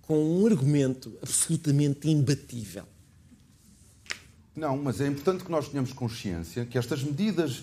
com 0.08 0.40
um 0.40 0.46
argumento 0.46 1.12
absolutamente 1.22 2.08
imbatível. 2.10 2.84
Não, 4.56 4.76
mas 4.76 5.00
é 5.02 5.06
importante 5.06 5.44
que 5.44 5.50
nós 5.50 5.68
tenhamos 5.68 5.92
consciência 5.92 6.64
que 6.64 6.78
estas 6.78 7.02
medidas 7.04 7.62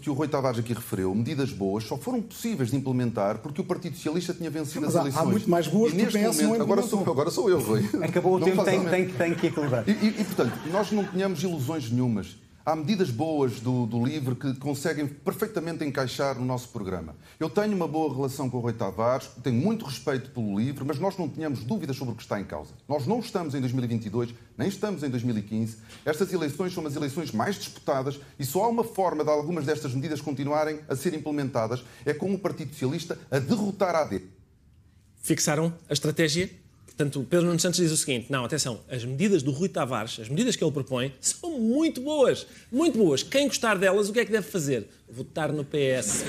que 0.00 0.08
o 0.08 0.14
Rui 0.14 0.26
Tavares 0.26 0.58
aqui 0.58 0.72
referiu, 0.72 1.14
medidas 1.14 1.50
boas, 1.52 1.84
só 1.84 1.96
foram 1.98 2.20
possíveis 2.22 2.70
de 2.70 2.76
implementar 2.76 3.38
porque 3.38 3.60
o 3.60 3.64
Partido 3.64 3.94
Socialista 3.96 4.32
tinha 4.34 4.48
vencido 4.50 4.80
Mas 4.80 4.90
as 4.90 4.96
há- 4.96 5.00
eleições. 5.02 5.22
há 5.22 5.30
muito 5.30 5.48
mais 5.50 5.68
boas 5.68 5.92
e 5.92 5.96
neste 5.96 6.18
momento, 6.18 6.62
agora 6.62 6.82
sou, 6.82 7.00
agora 7.00 7.30
sou 7.30 7.48
eu, 7.50 7.60
Rui. 7.62 7.82
Acabou 8.02 8.36
o 8.36 8.38
Não 8.40 8.46
tempo, 8.46 8.64
tem, 8.64 8.82
tem, 8.86 9.08
tem 9.10 9.34
que 9.34 9.46
equilibrar. 9.48 9.84
E, 9.88 9.92
e- 9.92 10.20
e, 10.20 10.24
portanto, 10.24 10.52
nós 10.72 10.90
não 10.90 11.04
tínhamos 11.04 11.42
ilusões 11.42 11.90
nenhumas. 11.90 12.34
Há 12.66 12.74
medidas 12.74 13.10
boas 13.10 13.60
do, 13.60 13.84
do 13.84 14.02
LIVRE 14.02 14.34
que 14.36 14.54
conseguem 14.54 15.06
perfeitamente 15.06 15.84
encaixar 15.84 16.38
no 16.38 16.46
nosso 16.46 16.70
programa. 16.70 17.14
Eu 17.38 17.50
tenho 17.50 17.76
uma 17.76 17.86
boa 17.86 18.14
relação 18.14 18.48
com 18.48 18.56
o 18.56 18.60
Rui 18.60 18.72
Tavares, 18.72 19.28
tenho 19.42 19.60
muito 19.60 19.84
respeito 19.84 20.30
pelo 20.30 20.58
LIVRE, 20.58 20.82
mas 20.82 20.98
nós 20.98 21.18
não 21.18 21.28
tínhamos 21.28 21.62
dúvidas 21.62 21.94
sobre 21.94 22.14
o 22.14 22.16
que 22.16 22.22
está 22.22 22.40
em 22.40 22.44
causa. 22.44 22.72
Nós 22.88 23.06
não 23.06 23.18
estamos 23.20 23.54
em 23.54 23.60
2022, 23.60 24.34
nem 24.56 24.66
estamos 24.66 25.02
em 25.02 25.10
2015. 25.10 25.76
Estas 26.06 26.32
eleições 26.32 26.72
são 26.72 26.86
as 26.86 26.96
eleições 26.96 27.32
mais 27.32 27.56
disputadas 27.56 28.18
e 28.38 28.46
só 28.46 28.64
há 28.64 28.68
uma 28.68 28.84
forma 28.84 29.22
de 29.22 29.28
algumas 29.28 29.66
destas 29.66 29.92
medidas 29.92 30.22
continuarem 30.22 30.80
a 30.88 30.96
ser 30.96 31.12
implementadas, 31.12 31.84
é 32.06 32.14
com 32.14 32.32
o 32.32 32.38
Partido 32.38 32.70
Socialista 32.72 33.18
a 33.30 33.38
derrotar 33.40 33.94
a 33.94 34.00
AD. 34.00 34.22
fixaram 35.20 35.70
a 35.86 35.92
estratégia. 35.92 36.63
Portanto, 36.96 37.26
Pedro 37.28 37.46
Nuno 37.46 37.58
Santos 37.58 37.80
diz 37.80 37.90
o 37.90 37.96
seguinte: 37.96 38.26
não, 38.30 38.44
atenção, 38.44 38.80
as 38.88 39.04
medidas 39.04 39.42
do 39.42 39.50
Rui 39.50 39.68
Tavares, 39.68 40.20
as 40.20 40.28
medidas 40.28 40.54
que 40.54 40.62
ele 40.62 40.70
propõe, 40.70 41.12
são 41.20 41.58
muito 41.58 42.00
boas. 42.00 42.46
Muito 42.70 42.96
boas. 42.96 43.22
Quem 43.22 43.48
gostar 43.48 43.76
delas, 43.76 44.08
o 44.08 44.12
que 44.12 44.20
é 44.20 44.24
que 44.24 44.30
deve 44.30 44.48
fazer? 44.48 44.86
Votar 45.10 45.52
no 45.52 45.64
PS. 45.64 46.24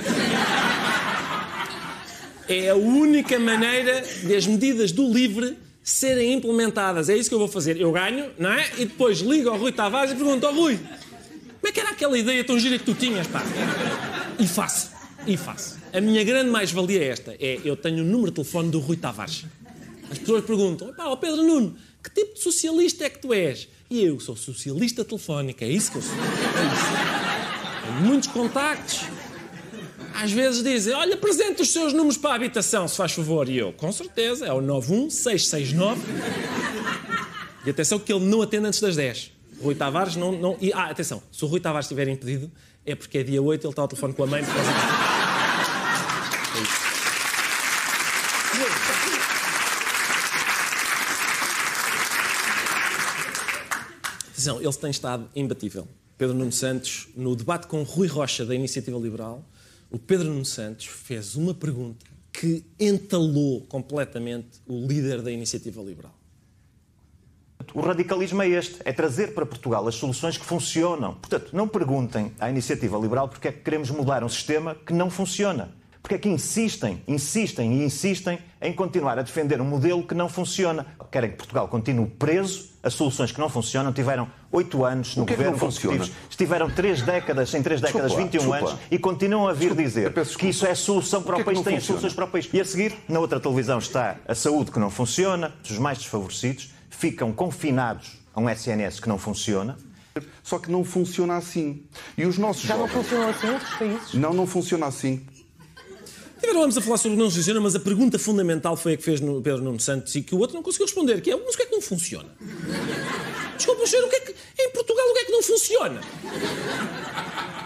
É 2.48 2.70
a 2.70 2.76
única 2.76 3.40
maneira 3.40 4.02
de 4.02 4.36
as 4.36 4.46
medidas 4.46 4.92
do 4.92 5.12
LIVRE 5.12 5.58
serem 5.84 6.34
implementadas. 6.34 7.10
É 7.10 7.16
isso 7.16 7.30
que 7.30 7.36
eu 7.36 7.40
vou 7.40 7.48
fazer. 7.48 7.80
Eu 7.80 7.92
ganho, 7.92 8.32
não 8.38 8.52
é? 8.52 8.72
E 8.78 8.86
depois 8.86 9.20
ligo 9.20 9.50
ao 9.50 9.58
Rui 9.58 9.72
Tavares 9.72 10.12
e 10.12 10.16
pergunto 10.16 10.48
ao 10.48 10.54
Rui: 10.54 10.78
como 10.78 11.68
é 11.68 11.72
que 11.72 11.80
era 11.80 11.92
aquela 11.92 12.18
ideia 12.18 12.44
tão 12.44 12.60
gira 12.60 12.80
que 12.80 12.86
tu 12.86 12.96
tinhas, 12.96 13.28
pá? 13.28 13.44
E 14.40 14.48
faço. 14.48 14.92
E 15.28 15.38
faço. 15.38 15.78
A 15.94 16.02
minha 16.02 16.24
grande 16.24 16.50
mais-valia 16.50 17.04
é 17.04 17.08
esta: 17.08 17.36
é 17.40 17.60
eu 17.64 17.76
tenho 17.76 18.04
o 18.04 18.06
número 18.06 18.32
de 18.32 18.36
telefone 18.36 18.72
do 18.72 18.80
Rui 18.80 18.98
Tavares. 18.98 19.46
As 20.10 20.18
pessoas 20.20 20.44
perguntam: 20.46 20.94
pá, 20.94 21.06
ó 21.06 21.16
Pedro 21.16 21.44
Nuno, 21.44 21.76
que 22.04 22.10
tipo 22.10 22.34
de 22.34 22.42
socialista 22.42 23.06
é 23.06 23.10
que 23.10 23.20
tu 23.20 23.34
és? 23.34 23.68
E 23.90 24.04
eu 24.04 24.20
sou 24.20 24.36
socialista 24.36 25.06
telefónico, 25.06 25.64
é 25.64 25.68
isso 25.68 25.92
que 25.92 25.98
eu 25.98 26.02
sou. 26.02 26.14
É. 26.14 27.86
Tenho 27.86 28.02
muitos 28.02 28.28
contactos. 28.30 29.02
Às 30.14 30.32
vezes 30.32 30.64
dizem: 30.64 30.94
olha, 30.94 31.16
apresenta 31.16 31.62
os 31.62 31.70
seus 31.70 31.94
números 31.94 32.18
para 32.18 32.32
a 32.32 32.36
habitação, 32.36 32.88
se 32.88 32.96
faz 32.96 33.12
favor. 33.12 33.50
E 33.50 33.58
eu, 33.58 33.74
com 33.74 33.92
certeza, 33.92 34.46
é 34.46 34.54
o 34.54 34.62
91669. 34.62 36.02
E 37.66 37.70
atenção 37.70 38.00
que 38.00 38.14
ele 38.14 38.26
não 38.26 38.42
atende 38.42 38.68
antes 38.68 38.80
das 38.80 38.96
10. 38.96 39.32
O 39.60 39.66
Rui 39.66 39.76
Tavares 39.76 40.16
não. 40.16 40.32
não... 40.32 40.58
E, 40.62 40.72
ah, 40.74 40.86
atenção, 40.86 41.22
se 41.32 41.44
o 41.44 41.48
Rui 41.48 41.60
Tavares 41.60 41.86
estiver 41.86 42.08
impedido, 42.08 42.52
é 42.86 42.94
porque 42.94 43.20
é 43.20 43.24
dia 43.24 43.42
8 43.42 43.66
ele 43.66 43.72
está 43.72 43.82
ao 43.82 43.88
telefone 43.88 44.14
com 44.14 44.24
a 44.24 44.28
mãe. 44.28 44.44
Por 44.44 44.54
causa. 44.54 44.72
É 46.58 46.62
isso. 46.62 46.86
Ele 54.48 54.74
tem 54.74 54.90
estado 54.90 55.30
imbatível. 55.36 55.88
Pedro 56.18 56.36
Nuno 56.36 56.52
Santos, 56.52 57.08
no 57.16 57.36
debate 57.36 57.68
com 57.68 57.84
Rui 57.84 58.08
Rocha 58.08 58.46
da 58.46 58.56
Iniciativa 58.56 58.98
Liberal, 58.98 59.44
o 59.92 60.00
Pedro 60.00 60.30
Nuno 60.30 60.46
Santos 60.46 60.86
fez 60.86 61.36
uma 61.36 61.54
pergunta 61.54 62.06
que 62.32 62.64
entalou 62.80 63.62
completamente 63.62 64.62
o 64.68 64.86
líder 64.86 65.22
da 65.22 65.32
Iniciativa 65.32 65.82
Liberal. 65.82 66.14
O 67.74 67.82
radicalismo 67.82 68.42
é 68.42 68.50
este, 68.50 68.78
é 68.86 68.94
trazer 68.94 69.34
para 69.34 69.46
Portugal 69.46 69.88
as 69.88 69.96
soluções 69.96 70.38
que 70.38 70.46
funcionam. 70.46 71.16
Portanto, 71.16 71.50
não 71.54 71.68
perguntem 71.68 72.32
à 72.40 72.50
iniciativa 72.50 72.98
liberal 72.98 73.28
porque 73.28 73.48
é 73.48 73.52
que 73.52 73.62
queremos 73.62 73.90
mudar 73.90 74.24
um 74.24 74.30
sistema 74.30 74.76
que 74.76 74.94
não 74.94 75.10
funciona. 75.10 75.74
Porque 76.06 76.14
é 76.14 76.18
que 76.20 76.30
insistem, 76.30 77.02
insistem 77.08 77.74
e 77.82 77.84
insistem 77.84 78.38
em 78.62 78.72
continuar 78.72 79.18
a 79.18 79.24
defender 79.24 79.60
um 79.60 79.66
modelo 79.66 80.04
que 80.06 80.14
não 80.14 80.30
funciona. 80.30 80.86
Querem 81.12 81.32
que 81.32 81.38
Portugal 81.38 81.68
continue 81.68 82.06
preso 82.08 82.70
a 82.84 82.92
soluções 82.92 83.32
que 83.32 83.40
não 83.40 83.50
funcionam. 83.50 83.92
Tiveram 83.92 84.28
oito 84.52 84.86
anos 84.86 85.16
no 85.16 85.24
O 85.24 85.26
que 85.26 85.34
é 85.34 85.36
que 85.36 85.44
governo 85.44 85.54
não 85.60 85.72
funciona? 85.72 85.98
consecutivos. 85.98 86.30
Estiveram 86.30 86.70
três 86.70 87.02
décadas, 87.02 87.52
em 87.56 87.64
três 87.64 87.82
Desculpa 87.82 88.08
décadas, 88.08 88.24
lá, 88.24 88.24
21 88.24 88.40
desculpa 88.52 88.70
anos, 88.70 88.80
e 88.92 89.00
continuam 89.00 89.48
a 89.48 89.54
vir 89.54 89.74
dizer 89.74 90.14
que 90.38 90.48
isso 90.50 90.68
é 90.68 90.72
a 90.72 90.76
solução 90.76 91.24
para 91.24 91.38
O 91.38 91.38
que 91.38 91.40
o, 91.40 91.42
é 91.42 91.44
que 91.44 91.46
país. 91.46 91.58
não 91.58 91.64
Têm 91.64 91.74
funciona? 91.80 92.00
soluções 92.00 92.14
para 92.14 92.26
o 92.26 92.28
país. 92.28 92.50
E 92.54 92.62
a 92.62 92.66
seguir, 92.66 92.94
na 93.10 93.20
outra 93.20 93.40
televisão 93.40 93.80
está 93.80 94.18
a 94.28 94.36
saúde 94.36 94.70
que 94.70 94.78
não 94.78 94.92
funciona, 94.92 95.56
os 95.68 95.80
mais 95.80 95.98
desfavorecidos 95.98 96.70
ficam 96.92 97.34
confinados 97.34 98.12
a 98.32 98.40
um 98.40 98.48
SNS 98.48 99.00
que 99.00 99.10
não 99.10 99.18
funciona. 99.18 99.76
Só 100.44 100.60
que 100.60 100.72
não 100.72 100.84
funciona 100.84 101.36
assim. 101.36 101.84
E 102.16 102.26
os 102.28 102.38
nossos 102.38 102.62
Já 102.62 102.78
não 102.78 102.88
jovens... 102.88 103.04
funcionou 103.08 103.30
assim 103.32 103.48
em 103.48 103.50
outros 103.50 103.74
países? 103.74 104.14
Não, 104.14 104.34
não 104.36 104.46
funciona 104.46 104.86
assim. 104.86 105.26
Agora 106.46 106.60
vamos 106.60 106.78
a 106.78 106.82
falar 106.82 106.98
sobre 106.98 107.18
o 107.18 107.20
não 107.20 107.32
funciona, 107.32 107.60
mas 107.60 107.76
a 107.76 107.80
pergunta 107.80 108.20
fundamental 108.20 108.78
foi 108.78 108.94
a 108.94 108.98
que 108.98 109.04
fez 109.04 109.20
no 109.20 109.42
Pedro 109.42 109.64
Nuno 109.64 109.80
Santos 109.80 110.14
e 110.14 110.22
que 110.22 110.36
o 110.36 110.38
outro 110.38 110.56
não 110.56 110.62
conseguiu 110.62 110.86
responder, 110.86 111.20
que 111.20 111.32
é, 111.32 111.36
mas 111.36 111.56
o 111.56 111.58
que 111.58 111.64
é 111.64 111.66
que 111.66 111.72
não 111.72 111.82
funciona? 111.82 112.30
Desculpa, 113.58 113.88
senhor, 113.88 114.06
o 114.06 114.10
que 114.10 114.16
é 114.16 114.20
que... 114.20 114.36
Em 114.60 114.70
Portugal, 114.70 115.06
o 115.10 115.14
que 115.14 115.20
é 115.20 115.26
que 115.26 115.32
não 115.32 115.42
funciona? 115.42 116.02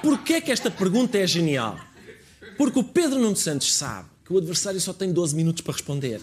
Porquê 0.02 0.34
é 0.36 0.42
que 0.42 0.52
esta 0.52 0.72
pergunta 0.72 1.18
é 1.18 1.28
genial? 1.28 1.78
Porque 2.58 2.80
o 2.80 2.84
Pedro 2.84 3.20
Nuno 3.20 3.36
Santos 3.36 3.74
sabe 3.74 4.08
que 4.26 4.32
o 4.32 4.38
adversário 4.38 4.80
só 4.80 4.94
tem 4.94 5.12
12 5.12 5.36
minutos 5.36 5.62
para 5.62 5.74
responder. 5.74 6.22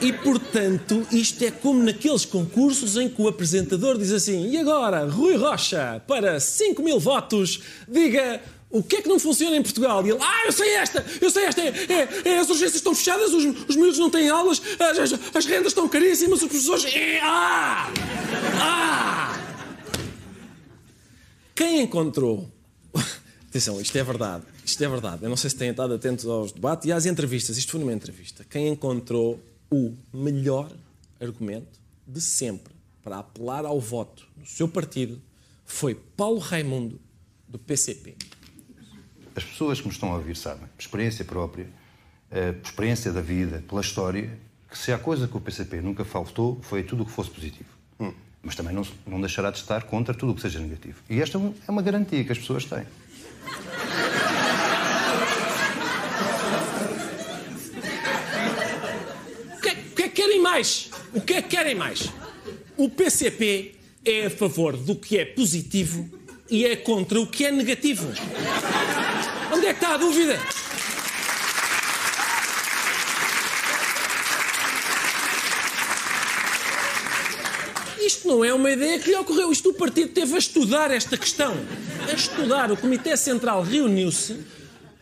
É? 0.00 0.04
E, 0.04 0.12
portanto, 0.12 1.06
isto 1.12 1.44
é 1.44 1.50
como 1.50 1.82
naqueles 1.82 2.24
concursos 2.24 2.96
em 2.96 3.08
que 3.08 3.22
o 3.22 3.28
apresentador 3.28 3.96
diz 3.96 4.12
assim: 4.12 4.50
e 4.50 4.58
agora, 4.58 5.06
Rui 5.06 5.36
Rocha, 5.36 6.02
para 6.06 6.40
5 6.40 6.82
mil 6.82 6.98
votos, 6.98 7.60
diga 7.88 8.42
o 8.76 8.82
que 8.82 8.96
é 8.96 9.02
que 9.02 9.08
não 9.08 9.18
funciona 9.20 9.56
em 9.56 9.62
Portugal? 9.62 10.04
E 10.04 10.10
ele, 10.10 10.18
ah, 10.20 10.42
eu 10.46 10.52
sei 10.52 10.74
esta, 10.74 11.04
eu 11.20 11.30
sei 11.30 11.44
esta, 11.44 11.60
é, 11.60 11.68
é- 11.68 12.28
é 12.28 12.38
as 12.40 12.48
urgências 12.50 12.74
estão 12.76 12.94
fechadas, 12.94 13.32
os, 13.32 13.44
os 13.68 13.76
miúdos 13.76 13.98
não 13.98 14.10
têm 14.10 14.28
aulas, 14.28 14.60
as, 14.80 14.98
as- 15.12 15.36
as 15.36 15.46
rendas 15.46 15.68
estão 15.68 15.88
caríssimas, 15.88 16.42
os 16.42 16.48
professores. 16.48 16.84
É, 16.92 17.20
ah! 17.22 17.86
Ah! 18.60 19.40
Quem 21.54 21.82
encontrou. 21.82 22.50
Atenção, 23.48 23.80
isto 23.80 23.96
é 23.96 24.02
verdade. 24.02 24.44
Isto 24.64 24.82
é 24.82 24.88
verdade. 24.88 25.22
Eu 25.22 25.28
não 25.30 25.36
sei 25.36 25.50
se 25.50 25.56
têm 25.56 25.70
estado 25.70 25.94
atentos 25.94 26.26
aos 26.26 26.50
debates 26.50 26.86
e 26.88 26.92
às 26.92 27.06
entrevistas. 27.06 27.56
Isto 27.56 27.70
foi 27.72 27.80
numa 27.80 27.92
entrevista. 27.92 28.44
Quem 28.48 28.68
encontrou 28.68 29.40
o 29.70 29.94
melhor 30.12 30.70
argumento 31.20 31.78
de 32.06 32.20
sempre 32.20 32.74
para 33.02 33.18
apelar 33.18 33.64
ao 33.64 33.78
voto 33.80 34.26
no 34.36 34.44
seu 34.46 34.66
partido 34.66 35.22
foi 35.64 35.94
Paulo 35.94 36.38
Raimundo, 36.40 37.00
do 37.48 37.58
PCP. 37.58 38.16
As 39.36 39.42
pessoas 39.42 39.80
que 39.80 39.86
me 39.88 39.92
estão 39.92 40.12
a 40.12 40.16
ouvir 40.16 40.36
sabem, 40.36 40.66
por 40.76 40.80
experiência 40.80 41.24
própria, 41.24 41.66
eh, 42.30 42.52
por 42.52 42.68
experiência 42.68 43.12
da 43.12 43.20
vida, 43.20 43.64
pela 43.68 43.80
história, 43.80 44.30
que 44.70 44.78
se 44.78 44.92
há 44.92 44.98
coisa 44.98 45.26
que 45.26 45.36
o 45.36 45.40
PCP 45.40 45.80
nunca 45.80 46.04
faltou 46.04 46.60
foi 46.62 46.84
tudo 46.84 47.02
o 47.02 47.06
que 47.06 47.12
fosse 47.12 47.30
positivo. 47.30 47.68
Mas 48.42 48.54
também 48.54 48.74
não, 48.74 48.86
não 49.06 49.20
deixará 49.20 49.50
de 49.50 49.58
estar 49.58 49.84
contra 49.84 50.14
tudo 50.14 50.32
o 50.32 50.34
que 50.34 50.42
seja 50.42 50.58
negativo. 50.60 51.00
E 51.08 51.20
esta 51.20 51.38
é 51.38 51.52
é 51.66 51.70
uma 51.70 51.80
garantia 51.80 52.22
que 52.22 52.30
as 52.30 52.38
pessoas 52.38 52.64
têm. 52.66 52.84
O 59.56 59.60
que, 59.60 59.68
é, 59.68 59.72
o 59.72 59.94
que 59.94 60.02
é 60.02 60.08
que 60.08 60.14
querem 60.14 60.42
mais? 60.42 60.90
O 61.14 61.20
que 61.20 61.34
é 61.34 61.42
que 61.42 61.48
querem 61.48 61.74
mais? 61.74 62.12
O 62.76 62.90
PCP 62.90 63.76
é 64.04 64.26
a 64.26 64.30
favor 64.30 64.76
do 64.76 64.94
que 64.94 65.18
é 65.18 65.24
positivo 65.24 66.08
e 66.50 66.66
é 66.66 66.76
contra 66.76 67.18
o 67.20 67.26
que 67.26 67.46
é 67.46 67.50
negativo. 67.50 68.12
Onde 69.54 69.66
é 69.66 69.72
que 69.72 69.84
está 69.84 69.94
a 69.94 69.96
dúvida? 69.96 70.36
Isto 78.04 78.26
não 78.26 78.44
é 78.44 78.52
uma 78.52 78.68
ideia 78.72 78.98
que 78.98 79.08
lhe 79.10 79.14
ocorreu. 79.14 79.52
Isto 79.52 79.70
o 79.70 79.74
partido 79.74 80.12
teve 80.12 80.34
a 80.34 80.38
estudar 80.38 80.90
esta 80.90 81.16
questão. 81.16 81.54
A 82.08 82.12
estudar. 82.12 82.72
O 82.72 82.76
Comitê 82.76 83.16
Central 83.16 83.62
reuniu-se. 83.62 84.40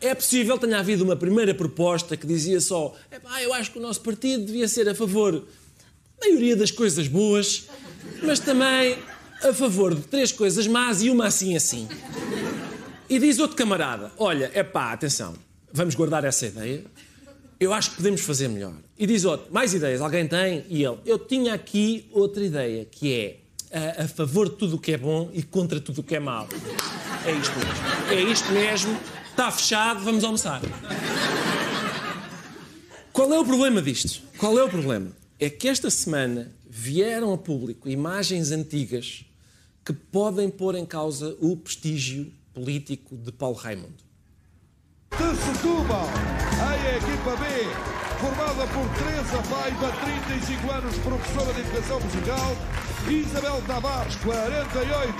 É 0.02 0.14
possível 0.14 0.59
que 0.59 0.66
tenha 0.66 0.80
havido 0.80 1.02
uma 1.02 1.16
primeira 1.16 1.54
proposta 1.54 2.14
que 2.14 2.26
dizia 2.26 2.61
só: 2.61 2.94
"Epá, 3.11 3.42
eu 3.42 3.54
acho 3.54 3.73
que 3.73 3.78
o 3.78 3.82
nosso 3.82 4.02
partido 4.02 4.44
devia 4.44 4.68
ser 4.68 4.87
a 4.87 4.94
favor 4.94 5.32
da 5.32 6.28
maioria 6.28 6.56
das 6.56 6.71
coisas 6.71 7.09
boas, 7.09 7.64
mas 8.23 8.38
também 8.38 8.99
a 9.42 9.52
favor 9.54 9.94
de 9.94 10.02
três 10.02 10.30
coisas 10.30 10.66
más 10.66 11.00
e 11.00 11.09
uma 11.09 11.26
assim 11.26 11.56
assim. 11.56 11.88
E 13.12 13.19
diz 13.19 13.38
outro 13.38 13.54
camarada: 13.54 14.11
Olha, 14.16 14.50
é 14.54 14.62
pá, 14.62 14.90
atenção, 14.90 15.35
vamos 15.71 15.95
guardar 15.95 16.25
essa 16.25 16.47
ideia. 16.47 16.83
Eu 17.61 17.71
acho 17.75 17.90
que 17.90 17.97
podemos 17.97 18.23
fazer 18.23 18.49
melhor. 18.49 18.73
E 18.99 19.07
diz 19.07 19.26
outro: 19.26 19.52
Mais 19.52 19.75
ideias? 19.75 20.00
Alguém 20.00 20.26
tem? 20.26 20.64
E 20.71 20.83
ele: 20.83 20.97
Eu 21.04 21.19
tinha 21.19 21.52
aqui 21.52 22.09
outra 22.11 22.42
ideia, 22.42 22.87
que 22.87 23.12
é 23.12 23.99
a, 23.99 24.04
a 24.04 24.09
favor 24.09 24.49
de 24.49 24.57
tudo 24.57 24.76
o 24.76 24.78
que 24.78 24.92
é 24.92 24.97
bom 24.97 25.28
e 25.35 25.42
contra 25.42 25.78
tudo 25.78 26.00
o 26.00 26.02
que 26.02 26.16
é 26.16 26.21
mau. 26.21 26.49
É 27.26 27.33
isto 27.33 27.54
mesmo. 27.59 28.12
É 28.12 28.33
isto 28.33 28.50
mesmo. 28.50 29.00
Está 29.28 29.50
fechado, 29.50 30.02
vamos 30.02 30.25
almoçar. 30.25 30.62
Qual 33.12 33.31
é 33.31 33.38
o 33.38 33.45
problema 33.45 33.83
disto? 33.83 34.23
Qual 34.38 34.59
é 34.59 34.64
o 34.64 34.71
problema? 34.71 35.12
É 35.38 35.50
que 35.50 35.69
esta 35.69 35.90
semana 35.90 36.50
vieram 36.66 37.31
a 37.35 37.37
público 37.37 37.90
imagens 37.90 38.52
antigas 38.52 39.26
que 39.85 39.92
podem 39.92 40.49
pôr 40.49 40.76
em 40.76 40.87
causa 40.87 41.37
o 41.42 41.54
prestígio 41.59 42.33
político 42.52 43.16
de 43.16 43.32
Paulo 43.32 43.56
Raimundo. 43.56 44.02
De 45.11 45.37
Setúbal, 45.37 46.09
a 46.66 46.76
equipa 46.97 47.37
B, 47.37 47.47
formada 48.18 48.66
por 48.68 48.88
Teresa 48.97 49.42
Paiva, 49.49 49.92
35 50.04 50.71
anos, 50.71 50.99
professora 50.99 51.52
de 51.52 51.61
Educação 51.61 52.00
Musical, 52.00 52.56
Isabel 53.09 53.62
Tavares, 53.66 54.16
48, 54.16 55.14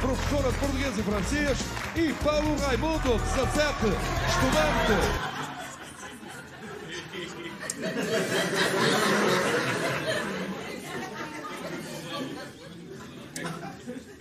professora 0.00 0.52
de 0.52 0.58
Português 0.58 0.98
e 0.98 1.02
Francês, 1.02 1.58
e 1.94 2.12
Paulo 2.24 2.56
Raimundo, 2.60 3.18
17, 3.18 3.86
estudante. 4.28 5.36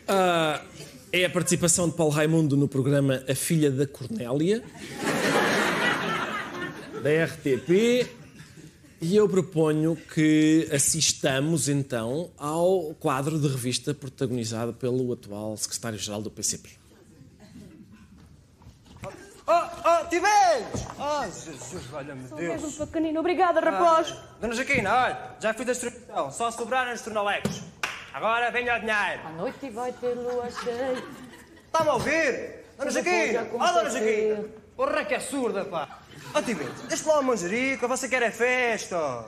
Ah, 0.07 0.62
é 1.22 1.25
a 1.25 1.29
participação 1.29 1.88
de 1.88 1.95
Paulo 1.95 2.12
Raimundo 2.12 2.57
no 2.57 2.67
programa 2.67 3.24
A 3.29 3.34
Filha 3.34 3.72
da 3.72 3.88
Cornélia, 3.88 4.62
da 7.01 7.25
RTP, 7.25 8.05
e 9.00 9.15
eu 9.15 9.29
proponho 9.29 9.95
que 9.95 10.67
assistamos 10.74 11.69
então 11.69 12.31
ao 12.38 12.93
quadro 13.00 13.39
de 13.39 13.48
revista 13.48 13.93
protagonizado 13.93 14.74
pelo 14.74 15.13
atual 15.13 15.55
secretário-geral 15.55 16.22
do 16.22 16.29
PCP. 16.29 16.69
Oh, 19.48 19.51
oh, 19.51 20.05
Tibeles! 20.10 20.86
Oh, 21.00 21.24
Jesus, 21.24 21.86
valha-me 21.86 22.27
Sou 22.27 22.38
Deus. 22.38 22.62
mesmo 22.62 22.88
pequenino. 22.88 23.19
Obrigada, 23.19 23.62
rapaz. 23.62 24.12
Ah, 24.12 24.36
Dona 24.41 24.55
Jaquina, 24.55 24.93
olha, 24.93 25.36
já 25.39 25.53
fiz 25.53 25.69
a 25.69 25.72
instrução. 25.72 26.31
Só 26.31 26.51
sobraram 26.51 26.91
os 26.93 27.01
tornalecos. 27.01 27.62
Agora 28.15 28.50
venha 28.50 28.77
o 28.77 28.79
dinheiro. 28.79 29.27
À 29.27 29.29
noite 29.31 29.69
vai 29.72 29.91
ter 29.91 30.13
lua 30.13 30.50
cheia. 30.50 31.03
Está-me 31.65 31.89
a 31.89 31.93
ouvir? 31.95 32.63
Dona 32.77 32.91
Oh, 33.43 33.50
começa 33.50 33.74
Dona 33.74 33.88
a 33.88 33.91
Jaquina! 33.91 34.36
ser. 34.38 34.62
Porra 34.77 35.03
que 35.03 35.15
é 35.15 35.19
surda, 35.19 35.65
pá! 35.65 36.00
Ó, 36.34 36.41
Tibeles, 36.41 36.79
deixa 36.88 37.10
lá 37.10 37.19
o 37.19 37.24
manjerico, 37.24 37.86
você 37.89 38.07
quer 38.07 38.22
é 38.22 38.31
festa. 38.31 39.25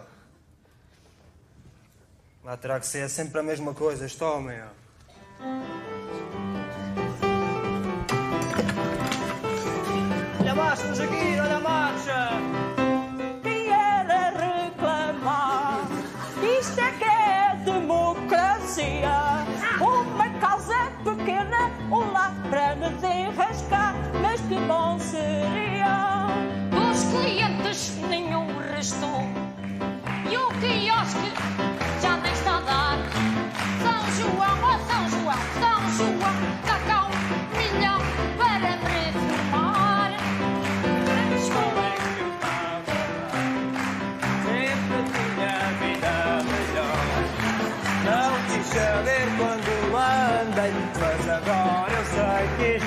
Lá 2.46 2.56
terá 2.56 2.80
que 2.80 2.88
ser 2.88 3.10
sempre 3.10 3.42
a 3.42 3.44
mesma 3.44 3.74
coisa, 3.74 4.06
este 4.06 4.24
homem, 4.24 4.58
ó. 4.62 5.44
Olha 10.40 10.52
a 10.54 10.56
marcha, 10.56 10.84
Dona 10.84 11.42
olha 11.42 11.58
a 11.58 11.60
marcha! 11.60 12.47
Para 22.50 22.76
me 22.76 22.90
desenrascar. 22.90 23.96
Mas 24.22 24.42
que 24.42 24.56
bom 24.68 24.98
seria. 25.00 26.28
Dos 26.72 27.04
clientes 27.06 27.98
nenhum 28.10 28.48
restou. 28.74 29.24
E 30.30 30.38
o 30.38 30.48
quiosque 30.60 31.32
já 32.02 32.18
nem 32.18 32.34
está 32.34 32.58
a 32.58 32.62
dar. 32.62 32.98
São 33.82 34.02
João, 34.16 34.58
oh 34.64 34.80
São 34.88 35.10
João, 35.10 35.42
São 35.60 35.80
João, 35.98 36.36
dá 36.66 36.97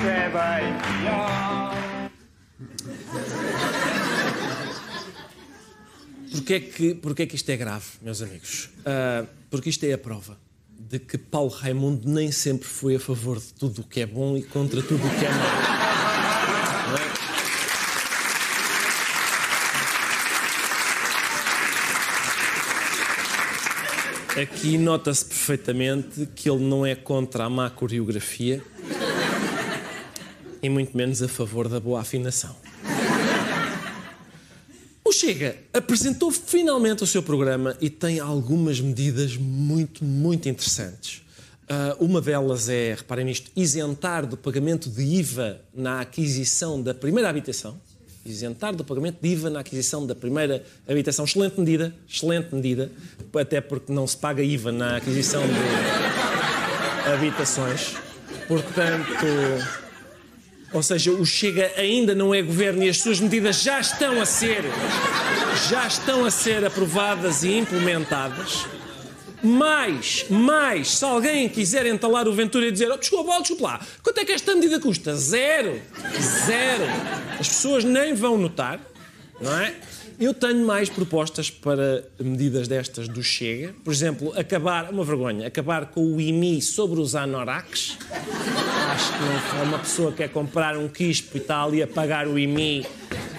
pior. 0.01 1.81
Porquê 6.31 6.53
é 6.53 6.59
que, 6.59 6.95
porquê 6.95 7.23
é 7.23 7.25
que 7.25 7.35
isto 7.35 7.49
é 7.49 7.57
grave, 7.57 7.85
meus 8.01 8.21
amigos? 8.21 8.69
Ah, 8.85 9.25
porque 9.49 9.69
isto 9.69 9.83
é 9.85 9.93
a 9.93 9.97
prova 9.97 10.37
de 10.79 10.97
que 10.97 11.17
Paulo 11.17 11.49
Raimundo 11.49 12.09
nem 12.09 12.31
sempre 12.31 12.67
foi 12.67 12.95
a 12.95 12.99
favor 12.99 13.37
de 13.39 13.53
tudo 13.53 13.81
o 13.81 13.83
que 13.83 14.01
é 14.01 14.05
bom 14.05 14.35
e 14.35 14.43
contra 14.43 14.81
tudo 14.81 15.05
o 15.05 15.09
que 15.09 15.25
é 15.25 15.29
mau. 15.29 15.47
É? 24.37 24.41
Aqui 24.41 24.77
nota-se 24.77 25.25
perfeitamente 25.25 26.25
que 26.33 26.49
ele 26.49 26.63
não 26.63 26.85
é 26.85 26.95
contra 26.95 27.43
a 27.43 27.49
má 27.49 27.69
coreografia 27.69 28.63
e 30.61 30.69
muito 30.69 30.95
menos 30.95 31.21
a 31.21 31.27
favor 31.27 31.67
da 31.67 31.79
boa 31.79 32.01
afinação. 32.01 32.55
O 35.03 35.11
Chega 35.11 35.57
apresentou 35.73 36.31
finalmente 36.31 37.03
o 37.03 37.07
seu 37.07 37.21
programa 37.21 37.75
e 37.81 37.89
tem 37.89 38.19
algumas 38.19 38.79
medidas 38.79 39.35
muito, 39.35 40.05
muito 40.05 40.47
interessantes. 40.47 41.21
Ah, 41.73 41.95
uma 42.01 42.19
delas 42.19 42.67
é, 42.67 42.95
reparem 42.95 43.23
nisto, 43.23 43.49
isentar 43.55 44.25
do 44.25 44.35
pagamento 44.35 44.89
de 44.89 45.01
IVA 45.01 45.61
na 45.73 46.01
aquisição 46.01 46.81
da 46.81 46.93
primeira 46.93 47.29
habitação. 47.29 47.79
Isentar 48.25 48.75
do 48.75 48.83
pagamento 48.83 49.19
de 49.21 49.29
IVA 49.29 49.49
na 49.49 49.61
aquisição 49.61 50.05
da 50.05 50.13
primeira 50.13 50.65
habitação. 50.85 51.23
Excelente 51.23 51.57
medida, 51.57 51.95
excelente 52.09 52.53
medida, 52.53 52.91
até 53.39 53.61
porque 53.61 53.91
não 53.91 54.05
se 54.05 54.17
paga 54.17 54.43
IVA 54.43 54.71
na 54.71 54.97
aquisição 54.97 55.41
de 55.41 57.09
habitações. 57.09 57.95
Portanto, 58.49 59.25
ou 60.73 60.81
seja, 60.81 61.11
o 61.11 61.25
Chega 61.25 61.71
ainda 61.77 62.15
não 62.15 62.33
é 62.33 62.41
governo 62.41 62.83
e 62.83 62.89
as 62.89 62.97
suas 62.97 63.19
medidas 63.19 63.61
já 63.61 63.79
estão 63.79 64.21
a 64.21 64.25
ser 64.25 64.63
já 65.69 65.85
estão 65.85 66.25
a 66.25 66.31
ser 66.31 66.65
aprovadas 66.65 67.43
e 67.43 67.57
implementadas. 67.57 68.65
Mais, 69.43 70.25
mais, 70.29 70.97
se 70.97 71.03
alguém 71.03 71.49
quiser 71.49 71.85
entalar 71.87 72.27
o 72.27 72.33
Ventura 72.33 72.67
e 72.67 72.71
dizer, 72.71 72.91
oh, 72.91 72.97
desculpa, 72.97 73.31
oh, 73.35 73.39
desculpa 73.39 73.63
lá, 73.63 73.81
quanto 74.03 74.19
é 74.19 74.25
que 74.25 74.31
esta 74.31 74.53
medida 74.53 74.79
custa? 74.79 75.15
Zero. 75.15 75.81
Zero. 76.45 76.83
As 77.39 77.47
pessoas 77.47 77.83
nem 77.83 78.13
vão 78.13 78.37
notar, 78.37 78.79
não 79.39 79.57
é? 79.59 79.75
Eu 80.21 80.35
tenho 80.35 80.63
mais 80.67 80.87
propostas 80.87 81.49
para 81.49 82.03
medidas 82.19 82.67
destas 82.67 83.07
do 83.07 83.23
Chega. 83.23 83.73
Por 83.83 83.91
exemplo, 83.91 84.31
acabar, 84.37 84.91
uma 84.91 85.03
vergonha, 85.03 85.47
acabar 85.47 85.87
com 85.87 86.15
o 86.15 86.21
IMI 86.21 86.61
sobre 86.61 86.99
os 87.01 87.15
anoraks. 87.15 87.97
Acho 88.91 89.13
que 89.13 89.19
não 89.19 89.61
é 89.61 89.63
uma 89.63 89.79
pessoa 89.79 90.11
que 90.11 90.17
quer 90.17 90.29
comprar 90.29 90.77
um 90.77 90.87
quispo 90.87 91.37
e 91.37 91.39
está 91.39 91.63
ali 91.63 91.81
a 91.81 91.87
pagar 91.87 92.27
o 92.27 92.37
IMI 92.37 92.85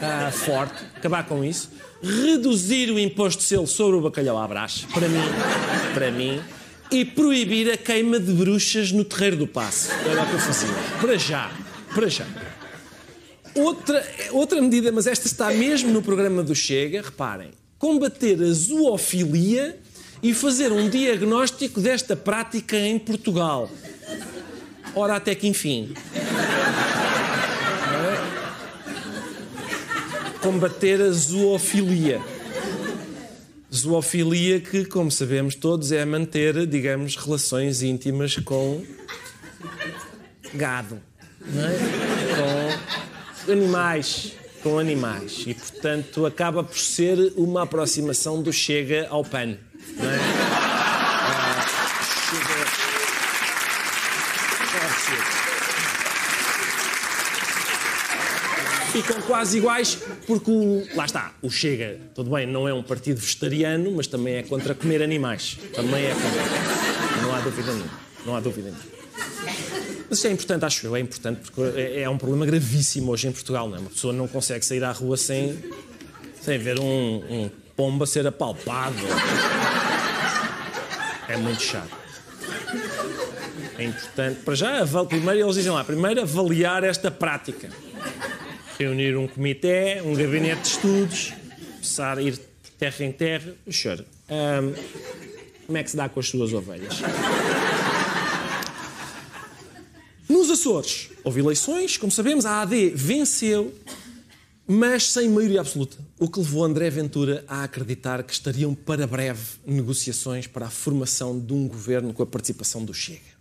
ah, 0.02 0.32
forte. 0.32 0.84
Acabar 0.96 1.24
com 1.24 1.44
isso. 1.44 1.70
Reduzir 2.02 2.90
o 2.90 2.98
imposto 2.98 3.42
de 3.42 3.48
selo 3.48 3.68
sobre 3.68 3.98
o 3.98 4.00
bacalhau 4.00 4.36
à 4.36 4.48
brás. 4.48 4.84
Para 4.92 5.08
mim, 5.08 5.22
para 5.94 6.10
mim. 6.10 6.40
E 6.90 7.04
proibir 7.04 7.70
a 7.70 7.76
queima 7.76 8.18
de 8.18 8.32
bruxas 8.32 8.90
no 8.90 9.04
terreiro 9.04 9.36
do 9.36 9.46
passo. 9.46 9.92
Era 10.04 10.24
o 10.24 10.26
que 10.26 10.32
eu 10.32 10.40
fazia. 10.40 10.74
Para 11.00 11.16
já. 11.16 11.48
Para 11.94 12.08
já. 12.08 12.26
Outra, 13.54 14.06
outra 14.30 14.62
medida, 14.62 14.90
mas 14.90 15.06
esta 15.06 15.26
está 15.26 15.50
mesmo 15.50 15.90
no 15.90 16.00
programa 16.00 16.42
do 16.42 16.54
Chega, 16.54 17.02
reparem, 17.02 17.50
combater 17.78 18.42
a 18.42 18.52
zoofilia 18.52 19.78
e 20.22 20.32
fazer 20.32 20.72
um 20.72 20.88
diagnóstico 20.88 21.80
desta 21.80 22.16
prática 22.16 22.76
em 22.78 22.98
Portugal. 22.98 23.70
Ora, 24.94 25.16
até 25.16 25.34
que 25.34 25.46
enfim. 25.46 25.94
Combater 30.40 31.00
a 31.00 31.10
zoofilia. 31.10 32.20
Zoofilia 33.74 34.60
que, 34.60 34.84
como 34.84 35.10
sabemos 35.10 35.54
todos, 35.54 35.92
é 35.92 36.04
manter, 36.04 36.66
digamos, 36.66 37.16
relações 37.16 37.82
íntimas 37.82 38.36
com 38.36 38.84
gado. 40.54 41.00
É? 41.42 42.36
Com 42.36 42.61
animais. 43.48 44.32
Com 44.62 44.78
animais. 44.78 45.42
E, 45.46 45.54
portanto, 45.54 46.24
acaba 46.24 46.62
por 46.62 46.78
ser 46.78 47.32
uma 47.36 47.62
aproximação 47.64 48.40
do 48.42 48.52
Chega 48.52 49.08
ao 49.10 49.24
PAN. 49.24 49.56
Não 49.96 50.10
é? 50.10 50.18
Chega- 52.30 52.70
Pode 54.72 55.00
ser. 55.00 55.22
Ficam 58.92 59.20
quase 59.22 59.58
iguais, 59.58 59.98
porque 60.26 60.50
o, 60.50 60.86
lá 60.94 61.06
está, 61.06 61.32
o 61.42 61.50
Chega, 61.50 61.98
tudo 62.14 62.30
bem, 62.30 62.46
não 62.46 62.68
é 62.68 62.74
um 62.74 62.82
partido 62.82 63.18
vegetariano, 63.18 63.90
mas 63.92 64.06
também 64.06 64.34
é 64.36 64.42
contra 64.42 64.74
comer 64.74 65.02
animais. 65.02 65.58
Também 65.74 66.04
é 66.04 66.14
contra. 66.14 67.22
Não 67.22 67.34
há 67.34 67.40
dúvida 67.40 67.72
nenhuma. 67.72 67.90
Não 68.26 68.36
há 68.36 68.40
dúvida 68.40 68.70
nenhuma. 68.70 68.92
Mas 70.12 70.18
isto 70.18 70.28
é 70.28 70.30
importante, 70.30 70.64
acho 70.66 70.86
eu, 70.86 70.94
é 70.94 71.00
importante, 71.00 71.40
porque 71.40 71.62
é, 71.80 72.02
é 72.02 72.10
um 72.10 72.18
problema 72.18 72.44
gravíssimo 72.44 73.10
hoje 73.12 73.28
em 73.28 73.32
Portugal, 73.32 73.66
não 73.66 73.76
é? 73.76 73.80
Uma 73.80 73.88
pessoa 73.88 74.12
não 74.12 74.28
consegue 74.28 74.62
sair 74.62 74.84
à 74.84 74.92
rua 74.92 75.16
sem, 75.16 75.58
sem 76.38 76.58
ver 76.58 76.78
um, 76.78 76.84
um 76.84 77.50
pombo 77.74 78.04
a 78.04 78.06
ser 78.06 78.26
apalpado. 78.26 78.94
É 81.26 81.36
muito 81.38 81.62
chato. 81.62 81.96
É 83.78 83.84
importante. 83.84 84.40
Para 84.40 84.54
já, 84.54 84.86
primeiro 85.08 85.46
eles 85.46 85.54
dizem 85.54 85.72
lá, 85.72 85.82
primeiro 85.82 86.20
avaliar 86.20 86.84
esta 86.84 87.10
prática. 87.10 87.70
Reunir 88.78 89.16
um 89.16 89.26
comitê, 89.26 90.02
um 90.04 90.14
gabinete 90.14 90.60
de 90.60 90.68
estudos, 90.68 91.32
começar 91.76 92.18
a 92.18 92.22
ir 92.22 92.38
terra 92.78 93.02
em 93.02 93.12
terra. 93.12 93.54
O 93.66 93.72
senhor, 93.72 94.04
ahm, 94.28 94.74
como 95.64 95.78
é 95.78 95.82
que 95.82 95.90
se 95.90 95.96
dá 95.96 96.06
com 96.06 96.20
as 96.20 96.28
suas 96.28 96.52
ovelhas? 96.52 97.00
Nos 100.32 100.48
Açores, 100.62 101.10
houve 101.24 101.40
eleições, 101.40 101.96
como 101.96 102.12
sabemos, 102.12 102.46
a 102.46 102.62
AD 102.62 102.90
venceu, 102.90 103.74
mas 104.64 105.10
sem 105.10 105.28
maioria 105.28 105.58
absoluta. 105.58 105.96
O 106.20 106.28
que 106.28 106.38
levou 106.38 106.62
André 106.62 106.88
Ventura 106.88 107.44
a 107.48 107.64
acreditar 107.64 108.22
que 108.22 108.32
estariam 108.32 108.72
para 108.72 109.04
breve 109.04 109.56
negociações 109.66 110.46
para 110.46 110.66
a 110.66 110.70
formação 110.70 111.36
de 111.36 111.52
um 111.52 111.66
governo 111.66 112.14
com 112.14 112.22
a 112.22 112.26
participação 112.26 112.84
do 112.84 112.94
Chega. 112.94 113.32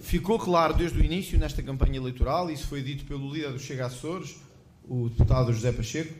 Ficou 0.00 0.40
claro 0.40 0.74
desde 0.74 0.98
o 0.98 1.04
início 1.04 1.38
nesta 1.38 1.62
campanha 1.62 1.98
eleitoral, 1.98 2.50
isso 2.50 2.66
foi 2.66 2.82
dito 2.82 3.04
pelo 3.04 3.32
líder 3.32 3.52
do 3.52 3.58
Chega 3.60 3.86
Açores, 3.86 4.34
o 4.88 5.08
deputado 5.08 5.52
José 5.52 5.70
Pacheco, 5.70 6.14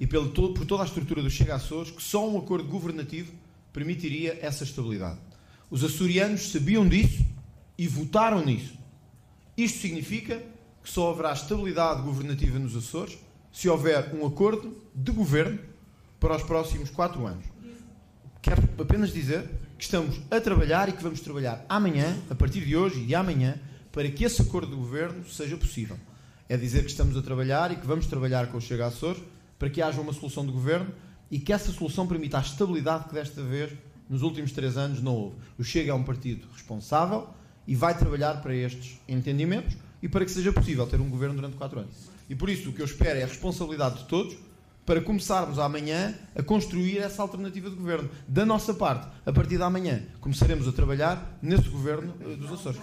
e 0.00 0.08
pelo 0.08 0.28
por 0.28 0.66
toda 0.66 0.82
a 0.82 0.86
estrutura 0.86 1.22
do 1.22 1.30
Chega 1.30 1.54
Açores, 1.54 1.92
que 1.92 2.02
só 2.02 2.28
um 2.28 2.36
acordo 2.36 2.64
governativo 2.64 3.32
permitiria 3.72 4.36
essa 4.42 4.64
estabilidade. 4.64 5.20
Os 5.70 5.84
açorianos 5.84 6.50
sabiam 6.50 6.88
disso 6.88 7.31
e 7.76 7.86
votaram 7.86 8.44
nisso. 8.44 8.78
Isto 9.56 9.80
significa 9.80 10.42
que 10.82 10.90
só 10.90 11.10
haverá 11.10 11.32
estabilidade 11.32 12.02
governativa 12.02 12.58
nos 12.58 12.76
Açores 12.76 13.18
se 13.52 13.68
houver 13.68 14.14
um 14.14 14.26
acordo 14.26 14.76
de 14.94 15.12
governo 15.12 15.58
para 16.18 16.36
os 16.36 16.42
próximos 16.42 16.90
quatro 16.90 17.26
anos. 17.26 17.44
Quero 18.40 18.62
apenas 18.80 19.12
dizer 19.12 19.48
que 19.76 19.84
estamos 19.84 20.20
a 20.30 20.40
trabalhar 20.40 20.88
e 20.88 20.92
que 20.92 21.02
vamos 21.02 21.20
trabalhar 21.20 21.64
amanhã, 21.68 22.16
a 22.30 22.34
partir 22.34 22.64
de 22.64 22.76
hoje 22.76 23.00
e 23.00 23.06
de 23.06 23.14
amanhã, 23.14 23.60
para 23.92 24.10
que 24.10 24.24
esse 24.24 24.40
acordo 24.40 24.70
de 24.70 24.76
governo 24.76 25.24
seja 25.28 25.56
possível. 25.56 25.98
É 26.48 26.56
dizer 26.56 26.82
que 26.82 26.90
estamos 26.90 27.16
a 27.16 27.22
trabalhar 27.22 27.70
e 27.70 27.76
que 27.76 27.86
vamos 27.86 28.06
trabalhar 28.06 28.48
com 28.48 28.56
o 28.56 28.60
Chega 28.60 28.86
Açores 28.86 29.22
para 29.58 29.70
que 29.70 29.80
haja 29.80 30.00
uma 30.00 30.12
solução 30.12 30.44
de 30.44 30.50
governo 30.50 30.92
e 31.30 31.38
que 31.38 31.52
essa 31.52 31.70
solução 31.70 32.06
permita 32.06 32.38
a 32.38 32.40
estabilidade 32.40 33.04
que 33.04 33.14
desta 33.14 33.42
vez, 33.42 33.72
nos 34.08 34.22
últimos 34.22 34.50
três 34.52 34.76
anos, 34.76 35.00
não 35.00 35.14
houve. 35.14 35.36
O 35.58 35.62
Chega 35.62 35.92
é 35.92 35.94
um 35.94 36.02
partido 36.02 36.48
responsável 36.52 37.28
e 37.66 37.74
vai 37.74 37.96
trabalhar 37.96 38.40
para 38.42 38.54
estes 38.54 38.98
entendimentos 39.08 39.76
e 40.02 40.08
para 40.08 40.24
que 40.24 40.30
seja 40.30 40.52
possível 40.52 40.86
ter 40.86 41.00
um 41.00 41.08
governo 41.08 41.36
durante 41.36 41.56
quatro 41.56 41.80
anos. 41.80 41.94
E 42.28 42.34
por 42.34 42.48
isso 42.48 42.70
o 42.70 42.72
que 42.72 42.80
eu 42.80 42.86
espero 42.86 43.18
é 43.18 43.22
a 43.22 43.26
responsabilidade 43.26 44.00
de 44.00 44.04
todos 44.06 44.36
para 44.84 45.00
começarmos 45.00 45.58
amanhã 45.60 46.12
a 46.34 46.42
construir 46.42 46.98
essa 46.98 47.22
alternativa 47.22 47.70
de 47.70 47.76
governo. 47.76 48.10
Da 48.26 48.44
nossa 48.44 48.74
parte, 48.74 49.06
a 49.24 49.32
partir 49.32 49.56
de 49.56 49.62
amanhã, 49.62 50.02
começaremos 50.20 50.66
a 50.66 50.72
trabalhar 50.72 51.38
nesse 51.40 51.68
governo 51.68 52.14
eh, 52.20 52.34
dos 52.36 52.50
Açores. 52.52 52.80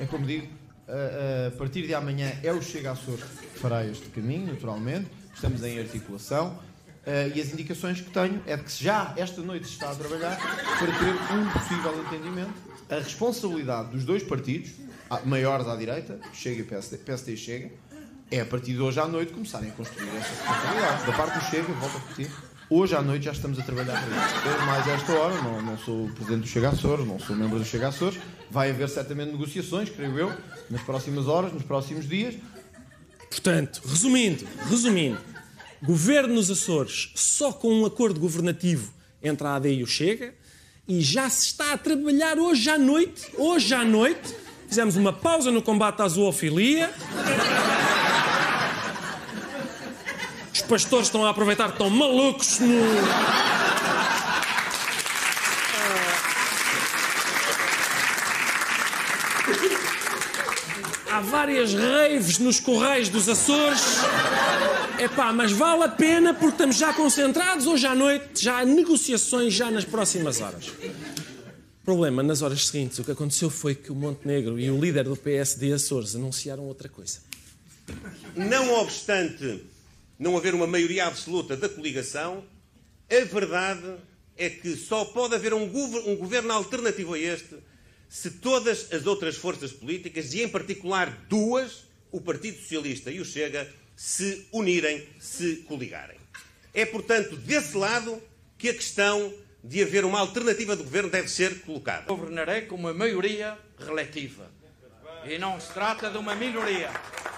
É 0.00 0.06
como 0.06 0.24
digo, 0.26 0.48
a, 0.88 1.48
a 1.48 1.50
partir 1.58 1.86
de 1.86 1.94
amanhã 1.94 2.32
é 2.42 2.52
o 2.52 2.62
Chega 2.62 2.92
Açores 2.92 3.24
que 3.52 3.58
fará 3.58 3.84
este 3.86 4.08
caminho, 4.08 4.46
naturalmente. 4.52 5.10
Estamos 5.34 5.62
em 5.62 5.78
articulação. 5.78 6.58
eh, 7.06 7.32
e 7.34 7.40
as 7.40 7.52
indicações 7.52 8.00
que 8.00 8.10
tenho 8.10 8.40
é 8.46 8.56
de 8.56 8.62
que 8.62 8.84
já 8.84 9.12
esta 9.16 9.42
noite 9.42 9.66
se 9.66 9.74
está 9.74 9.90
a 9.90 9.94
trabalhar 9.94 10.36
para 10.36 10.86
ter 10.86 11.34
um 11.34 11.50
possível 11.50 12.04
entendimento. 12.06 12.73
A 12.88 12.96
responsabilidade 12.96 13.90
dos 13.90 14.04
dois 14.04 14.22
partidos, 14.22 14.72
ah, 15.08 15.20
maiores 15.24 15.66
à 15.66 15.74
direita, 15.74 16.18
Chega 16.34 16.60
e 16.60 16.64
PSD, 16.64 16.98
PSD 16.98 17.36
Chega, 17.36 17.70
é 18.30 18.40
a 18.40 18.46
partir 18.46 18.72
de 18.72 18.80
hoje 18.80 19.00
à 19.00 19.08
noite 19.08 19.32
começarem 19.32 19.70
a 19.70 19.72
construir 19.72 20.08
essa 20.08 20.30
responsabilidade. 20.30 21.06
Da 21.06 21.12
parte 21.12 21.38
do 21.38 21.44
Chega, 21.50 21.72
volto 21.72 21.96
a 21.96 22.00
repetir, 22.00 22.30
hoje 22.68 22.94
à 22.94 23.00
noite 23.00 23.24
já 23.24 23.32
estamos 23.32 23.58
a 23.58 23.62
trabalhar 23.62 24.02
para 24.02 24.26
isso. 24.26 24.66
Mais 24.66 24.88
esta 24.88 25.12
hora, 25.12 25.42
não, 25.42 25.62
não 25.62 25.78
sou 25.78 26.08
presidente 26.10 26.42
do 26.42 26.46
Chega 26.46 26.68
Açores, 26.68 27.06
não 27.06 27.18
sou 27.18 27.34
membro 27.34 27.58
do 27.58 27.64
Chega 27.64 27.88
Açores, 27.88 28.20
vai 28.50 28.70
haver 28.70 28.88
certamente 28.90 29.32
negociações, 29.32 29.88
creio 29.88 30.18
eu, 30.18 30.32
nas 30.68 30.82
próximas 30.82 31.26
horas, 31.26 31.52
nos 31.52 31.62
próximos 31.62 32.06
dias. 32.06 32.34
Portanto, 33.30 33.80
resumindo, 33.86 34.46
resumindo, 34.68 35.20
governo 35.82 36.34
nos 36.34 36.50
Açores 36.50 37.12
só 37.14 37.50
com 37.50 37.72
um 37.72 37.86
acordo 37.86 38.20
governativo 38.20 38.92
entre 39.22 39.46
a 39.46 39.54
AD 39.54 39.72
e 39.72 39.82
o 39.82 39.86
Chega 39.86 40.34
e 40.86 41.00
já 41.00 41.28
se 41.30 41.46
está 41.46 41.72
a 41.72 41.78
trabalhar 41.78 42.38
hoje 42.38 42.68
à 42.68 42.78
noite, 42.78 43.30
hoje 43.38 43.74
à 43.74 43.84
noite, 43.84 44.34
fizemos 44.68 44.96
uma 44.96 45.12
pausa 45.12 45.50
no 45.50 45.62
combate 45.62 46.02
à 46.02 46.08
zoofilia. 46.08 46.92
Os 50.52 50.62
pastores 50.62 51.06
estão 51.06 51.24
a 51.24 51.30
aproveitar 51.30 51.66
que 51.66 51.72
estão 51.72 51.88
malucos 51.90 52.58
no... 52.60 52.74
Há 61.10 61.20
várias 61.20 61.72
raves 61.72 62.38
nos 62.38 62.58
correios 62.58 63.08
dos 63.08 63.28
Açores. 63.28 64.00
Epá, 64.98 65.32
mas 65.32 65.52
vale 65.52 65.82
a 65.84 65.88
pena 65.88 66.32
porque 66.32 66.54
estamos 66.54 66.76
já 66.76 66.92
concentrados 66.94 67.66
hoje 67.66 67.86
à 67.86 67.94
noite, 67.94 68.42
já 68.42 68.58
há 68.60 68.64
negociações 68.64 69.52
já 69.52 69.70
nas 69.70 69.84
próximas 69.84 70.40
horas. 70.40 70.72
Problema, 71.84 72.22
nas 72.22 72.40
horas 72.42 72.66
seguintes, 72.66 72.98
o 72.98 73.04
que 73.04 73.10
aconteceu 73.10 73.50
foi 73.50 73.74
que 73.74 73.90
o 73.92 73.94
Montenegro 73.94 74.58
e 74.58 74.70
o 74.70 74.80
líder 74.80 75.04
do 75.04 75.16
PSD 75.16 75.72
Açores 75.72 76.14
anunciaram 76.14 76.64
outra 76.64 76.88
coisa. 76.88 77.18
Não 78.36 78.72
obstante 78.80 79.62
não 80.18 80.36
haver 80.36 80.54
uma 80.54 80.66
maioria 80.66 81.06
absoluta 81.06 81.56
da 81.56 81.68
coligação, 81.68 82.44
a 83.10 83.24
verdade 83.24 83.94
é 84.36 84.48
que 84.48 84.76
só 84.76 85.04
pode 85.04 85.34
haver 85.34 85.52
um, 85.52 85.68
gover- 85.68 86.08
um 86.08 86.16
governo 86.16 86.52
alternativo 86.52 87.14
a 87.14 87.18
este 87.18 87.56
se 88.08 88.30
todas 88.30 88.92
as 88.92 89.06
outras 89.06 89.34
forças 89.36 89.72
políticas, 89.72 90.32
e 90.34 90.42
em 90.42 90.48
particular 90.48 91.26
duas, 91.28 91.84
o 92.12 92.20
Partido 92.20 92.58
Socialista 92.60 93.10
e 93.10 93.20
o 93.20 93.24
Chega, 93.24 93.68
se 93.96 94.48
unirem, 94.52 95.08
se 95.18 95.56
coligarem. 95.68 96.18
É, 96.72 96.84
portanto, 96.84 97.36
desse 97.36 97.76
lado 97.76 98.20
que 98.58 98.68
a 98.68 98.74
questão 98.74 99.32
de 99.62 99.82
haver 99.82 100.04
uma 100.04 100.20
alternativa 100.20 100.76
de 100.76 100.82
governo 100.82 101.08
deve 101.08 101.28
ser 101.28 101.60
colocada. 101.62 102.04
Governarei 102.06 102.62
com 102.62 102.74
uma 102.74 102.92
maioria 102.92 103.56
relativa. 103.78 104.50
E 105.24 105.38
não 105.38 105.58
se 105.58 105.72
trata 105.72 106.10
de 106.10 106.18
uma 106.18 106.34
minoria. 106.34 106.90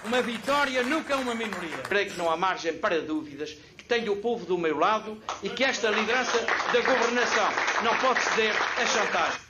Uma 0.05 0.21
vitória 0.21 0.83
nunca 0.83 1.15
é 1.15 1.17
uma 1.17 1.35
minoria. 1.35 1.79
Creio 1.89 2.11
que 2.11 2.19
não 2.19 2.29
há 2.29 2.37
margem 2.37 2.79
para 2.79 3.01
dúvidas, 3.01 3.57
que 3.77 3.85
tenho 3.85 4.13
o 4.13 4.17
povo 4.17 4.45
do 4.45 4.59
meu 4.59 4.77
lado 4.77 5.23
e 5.43 5.49
que 5.49 5.63
esta 5.63 5.89
liderança 5.91 6.39
da 6.73 6.81
governação 6.81 7.49
não 7.85 7.97
pode 7.99 8.21
ceder 8.23 8.53
a 8.53 8.87
chantagem. 8.87 9.41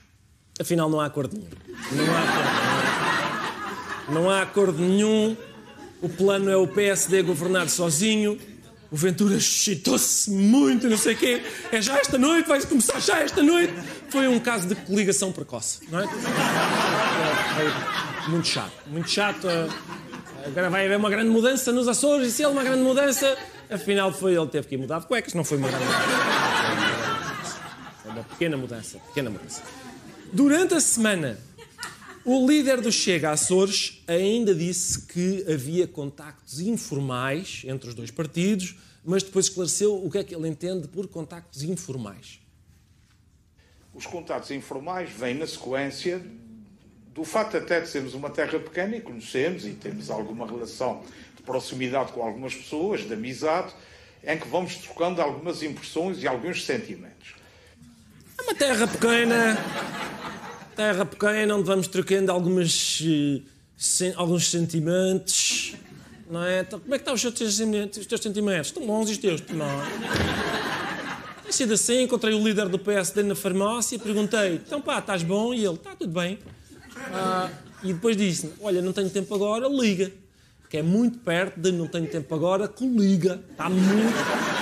Afinal, 0.60 0.90
não 0.90 1.00
há 1.00 1.06
acordo 1.06 1.36
nenhum. 1.36 1.50
Não 1.92 2.14
há 2.14 2.22
acordo 2.22 2.52
nenhum. 2.52 4.06
Não 4.08 4.30
há 4.30 4.42
acordo 4.42 4.78
nenhum. 4.82 5.36
O 6.02 6.08
plano 6.08 6.50
é 6.50 6.56
o 6.56 6.66
PSD 6.66 7.22
governar 7.22 7.68
sozinho. 7.68 8.38
O 8.90 8.96
Ventura 8.96 9.36
excitou-se 9.36 10.30
muito, 10.30 10.88
não 10.88 10.96
sei 10.96 11.14
o 11.14 11.16
quê. 11.16 11.42
É 11.72 11.82
já 11.82 11.98
esta 11.98 12.16
noite, 12.16 12.48
vai 12.48 12.62
começar 12.62 13.00
já 13.00 13.20
esta 13.20 13.42
noite. 13.42 13.72
Foi 14.10 14.28
um 14.28 14.38
caso 14.38 14.68
de 14.68 14.74
coligação 14.74 15.32
precoce, 15.32 15.80
não 15.90 16.00
é? 16.00 16.06
Foi 16.06 18.30
muito 18.30 18.46
chato, 18.46 18.72
muito 18.86 19.10
chato. 19.10 19.48
Agora 20.46 20.70
vai 20.70 20.86
haver 20.86 20.96
uma 20.96 21.10
grande 21.10 21.30
mudança 21.30 21.72
nos 21.72 21.88
Açores 21.88 22.28
e 22.28 22.30
se 22.30 22.42
ele 22.42 22.52
uma 22.52 22.62
grande 22.62 22.82
mudança, 22.82 23.36
afinal 23.68 24.12
foi 24.12 24.36
ele 24.36 24.46
teve 24.46 24.68
que 24.68 24.76
ir 24.76 24.78
mudar 24.78 25.00
de 25.00 25.06
cuecas, 25.06 25.34
não 25.34 25.42
foi 25.42 25.58
uma 25.58 25.68
grande 25.68 25.84
mudança. 25.84 26.06
Foi 28.02 28.10
uma 28.12 28.22
pequena 28.22 28.56
mudança, 28.56 28.98
pequena 29.08 29.30
mudança. 29.30 29.62
Durante 30.32 30.74
a 30.74 30.80
semana, 30.80 31.38
o 32.26 32.44
líder 32.44 32.80
do 32.80 32.90
Chega 32.90 33.30
Açores 33.30 34.02
ainda 34.08 34.52
disse 34.52 35.02
que 35.02 35.44
havia 35.48 35.86
contactos 35.86 36.58
informais 36.58 37.62
entre 37.64 37.88
os 37.88 37.94
dois 37.94 38.10
partidos, 38.10 38.74
mas 39.04 39.22
depois 39.22 39.46
esclareceu 39.46 39.94
o 40.04 40.10
que 40.10 40.18
é 40.18 40.24
que 40.24 40.34
ele 40.34 40.48
entende 40.48 40.88
por 40.88 41.06
contactos 41.06 41.62
informais. 41.62 42.40
Os 43.94 44.06
contatos 44.06 44.50
informais 44.50 45.08
vêm 45.10 45.34
na 45.34 45.46
sequência 45.46 46.20
do 47.14 47.22
facto 47.22 47.58
até 47.58 47.80
de 47.80 47.88
sermos 47.88 48.12
uma 48.12 48.28
terra 48.28 48.58
pequena 48.58 48.96
e 48.96 49.00
conhecemos 49.00 49.64
e 49.64 49.70
temos 49.70 50.10
alguma 50.10 50.48
relação 50.48 51.04
de 51.36 51.42
proximidade 51.44 52.10
com 52.10 52.24
algumas 52.24 52.56
pessoas, 52.56 53.06
de 53.06 53.14
amizade, 53.14 53.72
em 54.24 54.36
que 54.36 54.48
vamos 54.48 54.74
trocando 54.78 55.22
algumas 55.22 55.62
impressões 55.62 56.20
e 56.20 56.26
alguns 56.26 56.64
sentimentos. 56.64 57.36
É 58.36 58.42
uma 58.42 58.54
terra 58.54 58.88
pequena, 58.88 59.56
terra 60.76 61.04
pequena, 61.04 61.56
onde 61.56 61.64
vamos 61.66 61.88
trocando 61.88 62.30
algumas, 62.30 63.00
eh, 63.02 63.40
sen- 63.76 64.12
alguns 64.16 64.48
sentimentos, 64.50 65.74
não 66.30 66.44
é? 66.44 66.60
Então, 66.60 66.78
como 66.78 66.94
é 66.94 66.98
que 66.98 67.02
estão 67.02 67.14
os 67.14 67.22
teus 67.22 67.54
sentimentos? 67.56 67.98
Os 67.98 68.06
teus 68.06 68.20
sentimentos? 68.20 68.68
Estão 68.68 68.86
bons 68.86 69.08
os 69.10 69.18
teus? 69.18 69.40
Não. 69.50 69.82
Tem 71.42 71.52
sido 71.52 71.74
assim, 71.74 72.02
encontrei 72.02 72.34
o 72.34 72.42
líder 72.44 72.68
do 72.68 72.78
PSD 72.78 73.22
na 73.22 73.34
farmácia 73.34 73.98
perguntei, 73.98 74.54
então 74.54 74.80
pá, 74.80 74.98
estás 74.98 75.22
bom? 75.22 75.54
E 75.54 75.64
ele, 75.64 75.74
está 75.74 75.94
tudo 75.94 76.12
bem. 76.12 76.38
Ah, 77.12 77.48
e 77.82 77.92
depois 77.92 78.16
disse 78.16 78.52
olha, 78.60 78.82
não 78.82 78.92
tenho 78.92 79.08
tempo 79.10 79.34
agora, 79.34 79.68
liga. 79.68 80.10
Que 80.68 80.78
é 80.78 80.82
muito 80.82 81.18
perto 81.18 81.60
de 81.60 81.70
não 81.70 81.86
tenho 81.86 82.08
tempo 82.08 82.34
agora, 82.34 82.66
coliga. 82.66 83.40
Está 83.52 83.68
muito... 83.70 84.55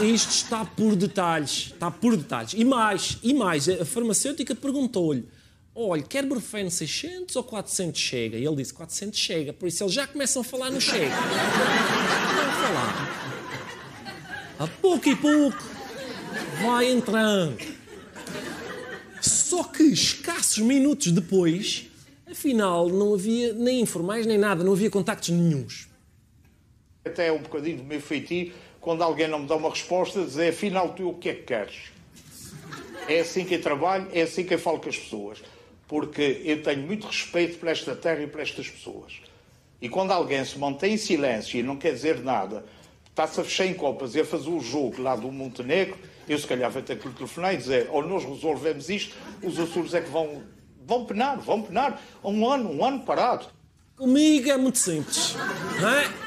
Isto 0.00 0.30
está 0.30 0.64
por 0.64 0.96
detalhes, 0.96 1.70
está 1.72 1.90
por 1.90 2.16
detalhes. 2.16 2.52
E 2.54 2.64
mais, 2.64 3.18
e 3.22 3.32
mais, 3.32 3.68
a 3.68 3.84
farmacêutica 3.84 4.54
perguntou-lhe: 4.54 5.28
olha, 5.74 6.02
quer 6.02 6.26
Brufeno 6.26 6.70
600 6.70 7.36
ou 7.36 7.44
400 7.44 8.00
chega? 8.00 8.36
E 8.36 8.44
ele 8.44 8.56
disse, 8.56 8.74
400 8.74 9.18
chega. 9.18 9.52
Por 9.52 9.68
isso 9.68 9.84
eles 9.84 9.94
já 9.94 10.06
começam 10.06 10.42
a 10.42 10.44
falar 10.44 10.70
no 10.70 10.80
chega. 10.80 11.06
Estão 11.06 12.48
a 12.48 12.52
falar. 12.52 13.24
A 14.58 14.66
pouco 14.66 15.08
e 15.08 15.16
pouco 15.16 15.62
vai 16.62 16.90
entrando. 16.90 17.58
Só 19.20 19.64
que 19.64 19.82
escassos 19.84 20.58
minutos 20.58 21.12
depois, 21.12 21.86
afinal, 22.30 22.88
não 22.88 23.14
havia 23.14 23.52
nem 23.52 23.80
informais 23.80 24.26
nem 24.26 24.36
nada, 24.36 24.64
não 24.64 24.72
havia 24.72 24.90
contactos 24.90 25.30
nenhuns. 25.30 25.88
Até 27.04 27.30
um 27.30 27.42
bocadinho 27.42 27.78
do 27.78 27.84
meu 27.84 28.00
feitio, 28.00 28.52
quando 28.84 29.02
alguém 29.02 29.26
não 29.26 29.38
me 29.38 29.46
dá 29.46 29.56
uma 29.56 29.70
resposta, 29.70 30.22
dizer 30.22 30.50
afinal 30.50 30.90
tu 30.90 31.08
o 31.08 31.14
que 31.14 31.30
é 31.30 31.34
que 31.34 31.42
queres? 31.44 31.74
É 33.08 33.20
assim 33.20 33.42
que 33.46 33.54
eu 33.54 33.62
trabalho, 33.62 34.06
é 34.12 34.20
assim 34.20 34.44
que 34.44 34.52
eu 34.52 34.58
falo 34.58 34.78
com 34.78 34.90
as 34.90 34.98
pessoas. 34.98 35.42
Porque 35.88 36.42
eu 36.44 36.62
tenho 36.62 36.82
muito 36.82 37.06
respeito 37.06 37.58
por 37.58 37.68
esta 37.68 37.96
terra 37.96 38.20
e 38.20 38.26
por 38.26 38.40
estas 38.40 38.68
pessoas. 38.68 39.14
E 39.80 39.88
quando 39.88 40.10
alguém 40.10 40.44
se 40.44 40.58
mantém 40.58 40.94
em 40.94 40.96
silêncio 40.98 41.58
e 41.58 41.62
não 41.62 41.76
quer 41.76 41.94
dizer 41.94 42.20
nada, 42.22 42.66
está-se 43.08 43.40
a 43.40 43.44
fechar 43.44 43.64
em 43.64 43.72
copas 43.72 44.14
e 44.14 44.20
a 44.20 44.24
fazer 44.24 44.50
o 44.50 44.60
jogo 44.60 45.00
lá 45.00 45.16
do 45.16 45.32
Montenegro, 45.32 45.96
eu 46.28 46.38
se 46.38 46.46
calhar 46.46 46.70
vou 46.70 46.82
ter 46.82 46.98
que 46.98 47.08
lhe 47.08 47.14
telefonar 47.14 47.54
e 47.54 47.56
dizer 47.56 47.88
ou 47.90 48.06
nós 48.06 48.22
resolvemos 48.22 48.90
isto, 48.90 49.16
os 49.42 49.58
Açores 49.58 49.94
é 49.94 50.02
que 50.02 50.10
vão, 50.10 50.42
vão 50.86 51.06
penar, 51.06 51.38
vão 51.38 51.62
penar. 51.62 52.02
Um 52.22 52.46
ano, 52.46 52.70
um 52.70 52.84
ano 52.84 53.00
parado. 53.00 53.46
Comigo 53.96 54.50
é 54.50 54.58
muito 54.58 54.76
simples, 54.76 55.34
não 55.80 55.88
é? 55.88 56.23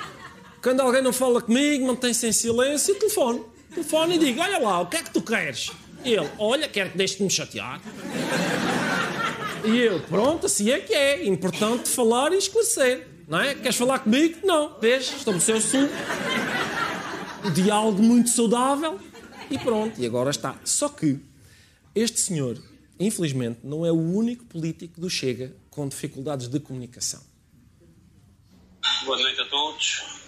Quando 0.68 0.82
alguém 0.82 1.02
não 1.02 1.14
fala 1.14 1.42
comigo, 1.42 1.88
mantém-se 1.88 2.28
em 2.28 2.34
silêncio, 2.34 2.94
eu 2.94 3.00
telefono. 3.00 3.50
Telefono 3.70 4.14
e 4.14 4.18
digo, 4.18 4.42
olha 4.42 4.58
lá, 4.58 4.82
o 4.82 4.86
que 4.88 4.98
é 4.98 5.02
que 5.02 5.12
tu 5.12 5.22
queres? 5.22 5.72
Ele, 6.04 6.30
olha, 6.38 6.68
quero 6.68 6.90
que 6.90 6.98
deixes-me 6.98 7.30
chatear. 7.30 7.82
E 9.64 9.78
eu, 9.78 10.02
pronto, 10.02 10.46
assim 10.46 10.70
é 10.70 10.82
que 10.82 10.94
é. 10.94 11.26
Importante 11.26 11.88
falar 11.88 12.34
e 12.34 12.38
esclarecer. 12.38 13.08
Não 13.30 13.40
é? 13.40 13.56
Queres 13.56 13.78
falar 13.78 14.00
comigo? 14.00 14.46
Não. 14.46 14.78
Vês? 14.78 15.10
Estabeleceu-se 15.16 15.78
um 17.46 17.52
diálogo 17.54 18.04
muito 18.04 18.30
saudável 18.30 19.00
e 19.50 19.58
pronto. 19.58 19.98
E 20.02 20.06
agora 20.06 20.32
está. 20.32 20.60
Só 20.66 20.90
que 20.90 21.18
este 21.96 22.20
senhor, 22.20 22.62
infelizmente, 23.00 23.62
não 23.64 23.86
é 23.86 23.92
o 23.94 23.96
único 23.96 24.44
político 24.44 25.00
do 25.00 25.10
Chega 25.10 25.56
com 25.70 25.88
dificuldades 25.88 26.50
de 26.50 26.60
comunicação. 26.60 27.22
Boa 29.06 29.18
noite 29.18 29.40
a 29.40 29.46
todos. 29.46 30.27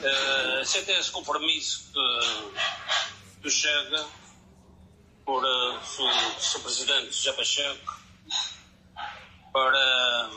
Uh, 0.00 0.62
esse 0.62 1.10
compromisso 1.10 1.92
do, 1.92 2.52
do 3.42 3.50
Chega 3.50 4.06
por 5.24 5.44
uh, 5.44 5.78
o 5.78 6.40
seu 6.40 6.60
presidente 6.60 7.12
José 7.12 7.32
Pacheco 7.32 8.00
para. 9.52 10.30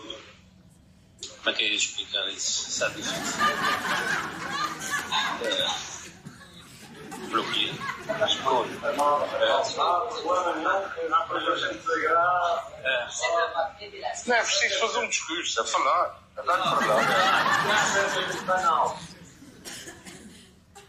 Como 1.37 1.49
é 1.49 1.53
que 1.53 1.63
é 1.63 1.73
explicar 1.73 2.27
isso? 2.29 2.69
Está 2.69 2.89
difícil. 2.89 3.13
Uh, 5.41 5.93
bloqueio. 7.29 7.73
Não 14.27 14.35
é 14.35 14.41
preciso 14.43 14.79
fazer 14.79 14.99
um 14.99 15.09
discurso, 15.09 15.61
é 15.61 15.65
falar. 15.65 16.22
É. 16.43 16.49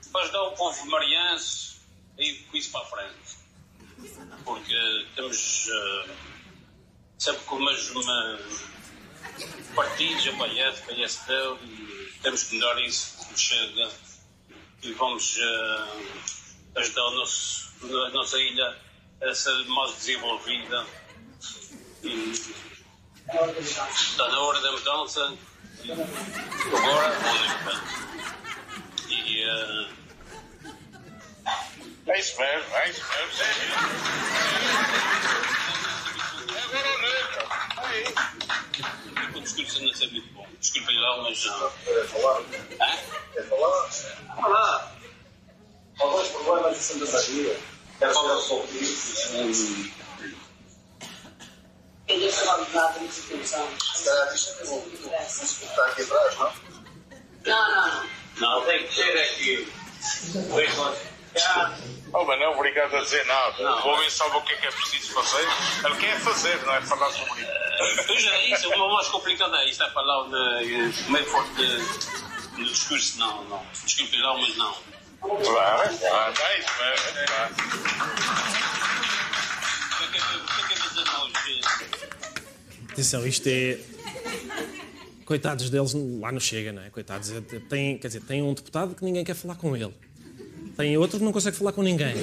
Depois 0.04 0.30
dá 0.30 0.42
o 0.42 0.52
povo 0.52 0.86
mariense 0.86 1.80
e 2.18 2.34
com 2.34 2.56
isso 2.56 2.70
para 2.72 2.80
a 2.80 2.86
frente. 2.86 3.38
Porque 4.44 5.06
temos 5.14 5.66
uh, 5.66 6.10
sempre 7.18 7.44
com 7.44 7.56
umas 7.56 7.90
uma 7.90 8.38
partidos, 9.74 10.26
a 10.28 10.68
a 10.68 10.72
PSD, 10.72 11.32
e 11.64 12.18
temos 12.22 12.44
que 12.44 12.56
melhorar 12.56 12.80
isso, 12.82 13.16
chega, 13.36 13.90
e 14.82 14.92
vamos 14.92 15.36
uh, 15.36 16.78
ajudar 16.78 17.02
a 17.02 18.10
nossa 18.10 18.38
ilha 18.38 18.76
a 19.22 19.34
ser 19.34 19.64
mais 19.66 19.96
desenvolvida. 19.96 20.86
E 22.02 22.32
está 23.28 24.28
na 24.28 24.40
hora 24.40 24.60
da 24.60 24.72
mudança, 24.72 25.34
agora, 26.72 27.16
e 29.08 29.44
uh, 29.46 30.04
É 32.06 32.18
isso 32.18 32.38
mesmo, 32.38 32.76
é 32.76 32.90
isso 32.90 33.02
mesmo. 33.08 33.44
Agora 36.64 36.88
o 36.88 36.98
negro. 37.02 37.48
Aí. 37.78 38.04
o 39.34 39.40
discurso 39.40 39.82
não 39.82 39.90
é 39.90 40.06
muito 40.08 40.32
bom. 40.34 40.46
Desculpem 40.60 41.00
lá, 41.00 41.22
mas. 41.22 41.42
Quer 41.42 42.06
falar? 42.08 42.40
Hã? 42.40 42.98
Quer 43.32 43.48
falar? 43.48 43.90
Falar. 44.36 44.96
Alguns 45.98 46.28
problemas 46.28 46.76
de 46.76 46.82
Santa 46.82 47.10
Maria. 47.10 47.58
Quer 47.98 48.12
ser 48.12 48.26
resolvidos. 48.28 49.24
Ele 49.34 49.40
falou 49.40 49.52
de 52.04 52.08
nada 52.08 52.08
de 52.08 52.23
instituição. 52.23 52.23
Não? 56.38 56.52
Não, 57.46 57.70
não, 57.70 57.86
não. 57.86 58.04
Não, 58.36 58.66
tem 58.66 58.86
que 58.88 59.02
aqui. 59.02 59.72
Oh, 62.12 62.24
mas 62.24 62.38
não 62.38 62.46
é 62.46 62.48
obrigado 62.48 62.94
a 62.96 63.00
dizer 63.00 63.24
nada. 63.26 63.62
O 63.84 63.88
homem 63.88 64.08
sabe 64.08 64.36
o 64.36 64.42
que 64.42 64.52
é 64.52 64.56
que 64.56 64.66
é 64.66 64.70
preciso 64.70 65.12
fazer. 65.14 65.48
Ele 65.84 65.96
quer 65.96 66.20
fazer, 66.20 66.64
não 66.64 66.74
é 66.74 66.80
falar 66.82 67.10
sobre 67.10 67.42
isso. 67.42 67.50
Pois 68.06 68.24
é 68.24 68.46
isso, 68.46 68.68
o 68.70 68.94
mais 68.94 69.08
complicado 69.08 69.54
é 69.56 69.68
isto, 69.68 69.82
é 69.82 69.90
falar 69.90 70.24
de 70.28 71.10
meio 71.10 71.26
forte 71.26 71.54
de 71.54 72.64
discurso, 72.64 73.18
não, 73.18 73.44
não. 73.44 73.66
Desculpem 73.84 74.22
lá, 74.22 74.34
mas 74.38 74.56
não. 74.56 74.76
Claro, 75.20 75.98
claro, 75.98 76.34
é 76.40 76.58
isso 76.58 76.70
mesmo. 76.78 77.14
Atenção, 82.94 83.26
isto 83.26 83.48
é. 83.48 83.76
Coitados 85.24 85.68
deles 85.68 85.94
lá 86.20 86.30
não 86.30 86.38
chega, 86.38 86.70
não 86.70 86.80
é? 86.80 86.90
Coitados. 86.90 87.32
Tem, 87.68 87.98
quer 87.98 88.06
dizer, 88.06 88.20
tem 88.20 88.40
um 88.40 88.54
deputado 88.54 88.94
que 88.94 89.04
ninguém 89.04 89.24
quer 89.24 89.34
falar 89.34 89.56
com 89.56 89.76
ele. 89.76 89.92
Tem 90.76 90.96
outro 90.96 91.18
que 91.18 91.24
não 91.24 91.32
consegue 91.32 91.56
falar 91.56 91.72
com 91.72 91.82
ninguém. 91.82 92.14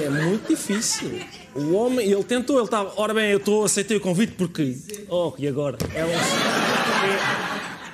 É 0.00 0.08
muito 0.08 0.46
difícil. 0.46 1.20
O 1.52 1.72
homem, 1.72 2.08
ele 2.08 2.22
tentou, 2.22 2.58
ele 2.58 2.66
estava. 2.66 2.92
Ora 2.96 3.12
bem, 3.12 3.32
eu 3.32 3.38
estou, 3.38 3.64
aceitei 3.64 3.96
o 3.96 4.00
convite 4.00 4.34
porque. 4.38 4.76
Oh, 5.08 5.32
e 5.36 5.48
agora? 5.48 5.76
É 5.92 6.04
um. 6.04 6.10
É, 6.10 6.18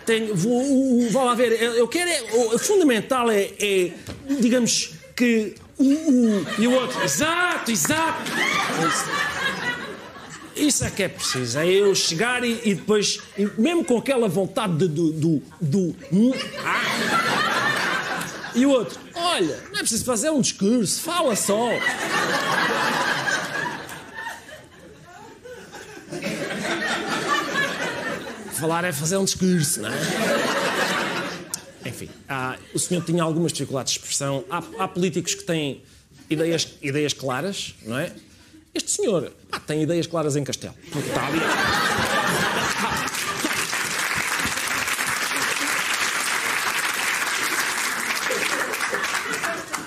tenho, 0.05 0.37
vou, 0.37 1.09
vou 1.11 1.25
lá 1.25 1.35
ver, 1.35 1.53
eu 1.53 1.89
quero. 1.89 2.11
É, 2.11 2.55
o 2.55 2.59
fundamental 2.59 3.31
é, 3.31 3.45
é 3.59 3.93
digamos, 4.43 4.93
que 5.17 5.55
o, 5.79 5.85
o. 5.85 6.47
E 6.59 6.67
o 6.67 6.73
outro. 6.73 7.03
Exato, 7.03 7.71
exato. 7.71 8.31
Isso 10.55 10.85
é 10.85 10.91
que 10.91 11.03
é 11.03 11.09
preciso, 11.09 11.59
é 11.59 11.67
eu 11.67 11.95
chegar 11.95 12.45
e, 12.45 12.61
e 12.65 12.75
depois, 12.75 13.21
e 13.39 13.49
mesmo 13.59 13.85
com 13.85 13.97
aquela 13.97 14.29
vontade 14.29 14.77
de, 14.77 14.89
do. 14.89 15.13
do, 15.13 15.43
do 15.61 15.97
hum, 16.13 16.33
ah. 16.65 18.53
E 18.55 18.67
o 18.67 18.71
outro, 18.71 19.01
olha, 19.15 19.57
não 19.71 19.77
é 19.77 19.79
preciso 19.79 20.05
fazer 20.05 20.31
um 20.31 20.41
discurso, 20.41 21.01
fala 21.01 21.35
só. 21.35 21.71
Falar 28.53 28.85
é 28.85 28.93
fazer 28.93 29.17
um 29.17 29.25
discurso, 29.25 29.81
não 29.81 29.89
é? 29.89 29.99
Enfim, 31.87 32.11
há, 32.29 32.59
o 32.75 32.79
senhor 32.79 33.03
tinha 33.05 33.23
algumas 33.23 33.53
dificuldades 33.53 33.95
de 33.95 34.01
expressão. 34.01 34.45
Há, 34.51 34.63
há 34.79 34.87
políticos 34.87 35.35
que 35.35 35.45
têm 35.45 35.83
ideias, 36.29 36.69
ideias 36.83 37.13
claras, 37.13 37.75
não 37.85 37.99
é? 37.99 38.13
Este 38.75 38.91
senhor 38.91 39.31
pá, 39.51 39.61
tem 39.61 39.83
ideias 39.83 40.07
claras 40.07 40.35
em 40.35 40.45
Castelo. 40.45 40.75
Está 40.87 41.27
ali. 41.27 41.39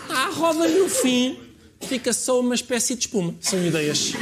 À 0.09 0.29
roda 0.29 0.67
no 0.67 0.87
fim 0.87 1.39
fica 1.81 2.13
só 2.13 2.39
uma 2.39 2.53
espécie 2.53 2.93
de 2.93 3.01
espuma. 3.01 3.33
São 3.41 3.63
ideias. 3.65 4.13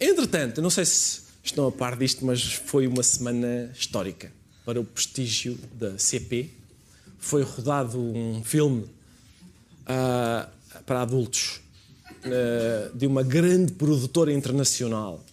Entretanto, 0.00 0.60
não 0.60 0.70
sei 0.70 0.84
se 0.84 1.22
estão 1.42 1.68
a 1.68 1.72
par 1.72 1.96
disto, 1.96 2.24
mas 2.26 2.52
foi 2.52 2.88
uma 2.88 3.02
semana 3.04 3.70
histórica 3.78 4.32
para 4.64 4.80
o 4.80 4.84
prestígio 4.84 5.56
da 5.74 5.96
CP. 5.98 6.50
Foi 7.18 7.44
rodado 7.44 8.00
um 8.00 8.42
filme 8.44 8.82
uh, 9.82 10.82
para 10.84 11.02
adultos 11.02 11.63
uh, 12.26 12.96
de 12.96 13.06
uma 13.06 13.22
grande 13.22 13.72
produtora 13.72 14.32
internacional, 14.32 15.24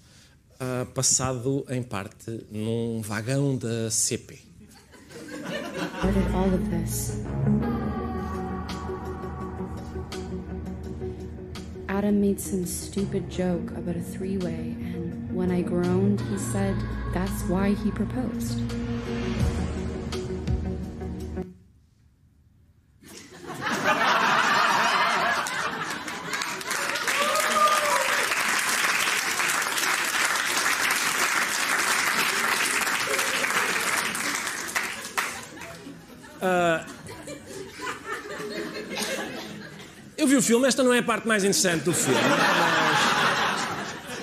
uh, 0.59 0.85
passado 0.87 1.65
em 1.69 1.81
parte 1.81 2.45
num 2.51 3.01
vagão 3.01 3.55
da 3.55 3.89
CP. 3.89 4.39
How 6.01 6.11
did 6.11 6.27
all 6.33 6.53
of 6.53 6.69
this? 6.69 7.21
Adam 11.87 12.19
made 12.19 12.39
some 12.39 12.65
stupid 12.65 13.29
joke 13.29 13.71
about 13.77 13.95
a 13.95 14.01
three 14.01 14.37
way, 14.37 14.75
and 14.95 15.35
when 15.35 15.51
I 15.51 15.61
groaned, 15.61 16.21
he 16.21 16.37
said 16.37 16.75
that's 17.13 17.43
why 17.49 17.73
he 17.73 17.91
proposed. 17.91 18.80
Filme, 40.51 40.67
esta 40.67 40.83
não 40.83 40.93
é 40.93 40.99
a 40.99 41.03
parte 41.03 41.25
mais 41.25 41.45
interessante 41.45 41.83
do 41.83 41.93
filme, 41.93 42.19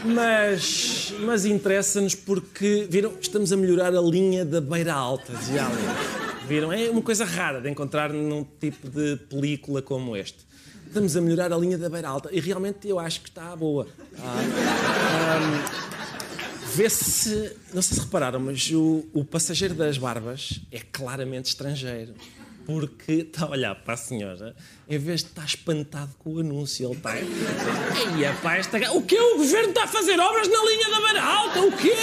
mas, 0.05 0.14
mas, 0.14 1.14
mas 1.21 1.45
interessa-nos 1.47 2.14
porque, 2.14 2.87
viram, 2.91 3.14
estamos 3.19 3.51
a 3.51 3.57
melhorar 3.57 3.95
a 3.95 4.01
linha 4.03 4.45
da 4.45 4.61
beira 4.61 4.93
alta, 4.93 5.33
já 5.51 5.67
ali. 5.67 6.47
Viram? 6.47 6.71
É 6.71 6.91
uma 6.91 7.01
coisa 7.01 7.25
rara 7.25 7.62
de 7.62 7.71
encontrar 7.71 8.12
num 8.12 8.45
tipo 8.61 8.91
de 8.91 9.17
película 9.31 9.81
como 9.81 10.14
este. 10.14 10.37
Estamos 10.87 11.17
a 11.17 11.21
melhorar 11.23 11.51
a 11.51 11.57
linha 11.57 11.79
da 11.79 11.88
beira 11.88 12.11
alta 12.11 12.29
e 12.31 12.41
realmente 12.41 12.87
eu 12.87 12.99
acho 12.99 13.23
que 13.23 13.31
está 13.31 13.57
boa. 13.57 13.87
Ah, 14.19 15.38
ahm, 15.38 15.88
Vê-se, 16.75 17.57
não 17.73 17.81
sei 17.81 17.97
se 17.97 18.01
repararam, 18.01 18.38
mas 18.38 18.71
o, 18.71 19.03
o 19.14 19.25
passageiro 19.25 19.75
das 19.75 19.97
barbas 19.97 20.61
é 20.71 20.81
claramente 20.93 21.47
estrangeiro. 21.47 22.12
Porque 22.68 23.12
está 23.33 23.46
a 23.46 23.50
olhar 23.50 23.74
para 23.74 23.94
a 23.94 23.96
senhora, 23.96 24.54
em 24.87 24.98
vez 24.98 25.22
de 25.22 25.31
estar 25.31 25.46
espantado 25.46 26.11
com 26.18 26.35
o 26.35 26.40
anúncio, 26.40 26.87
ele 26.87 26.96
está. 26.98 27.16
Ei, 27.16 28.24
epá, 28.26 28.57
esta... 28.59 28.92
O 28.92 29.02
que 29.02 29.18
O 29.18 29.38
governo 29.38 29.70
está 29.70 29.85
a 29.85 29.88
fazer 29.88 30.20
obras 30.20 30.46
na 30.48 30.62
linha 30.64 30.90
da 30.90 31.00
beira 31.00 31.24
alta? 31.24 31.62
O 31.62 31.72
quê? 31.72 31.94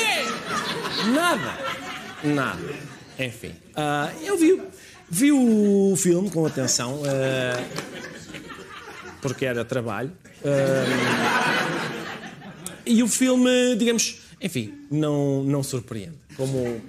Nada. 1.14 1.56
Nada. 2.24 2.76
Enfim. 3.20 3.54
ah, 3.76 4.12
eu 4.24 4.36
vi, 4.38 4.60
vi 5.08 5.32
o 5.32 5.94
filme 5.96 6.32
com 6.32 6.44
atenção, 6.48 7.00
ah, 7.06 7.64
porque 9.22 9.46
era 9.46 9.64
trabalho. 9.64 10.12
ah, 10.44 11.86
e 12.88 13.04
o 13.04 13.08
filme, 13.08 13.76
digamos, 13.78 14.20
enfim, 14.42 14.74
não, 14.90 15.44
não 15.44 15.62
surpreende. 15.62 16.18
Como, 16.36 16.82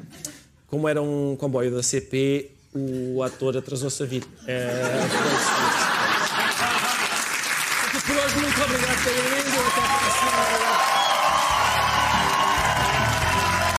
como 0.67 0.89
era 0.89 1.01
um 1.03 1.37
comboio 1.37 1.71
da 1.71 1.83
CP, 1.83 2.56
o 3.15 3.23
ator 3.23 3.57
atrasou-se 3.57 4.03
a 4.03 4.07
vir. 4.07 4.23
É, 4.47 4.65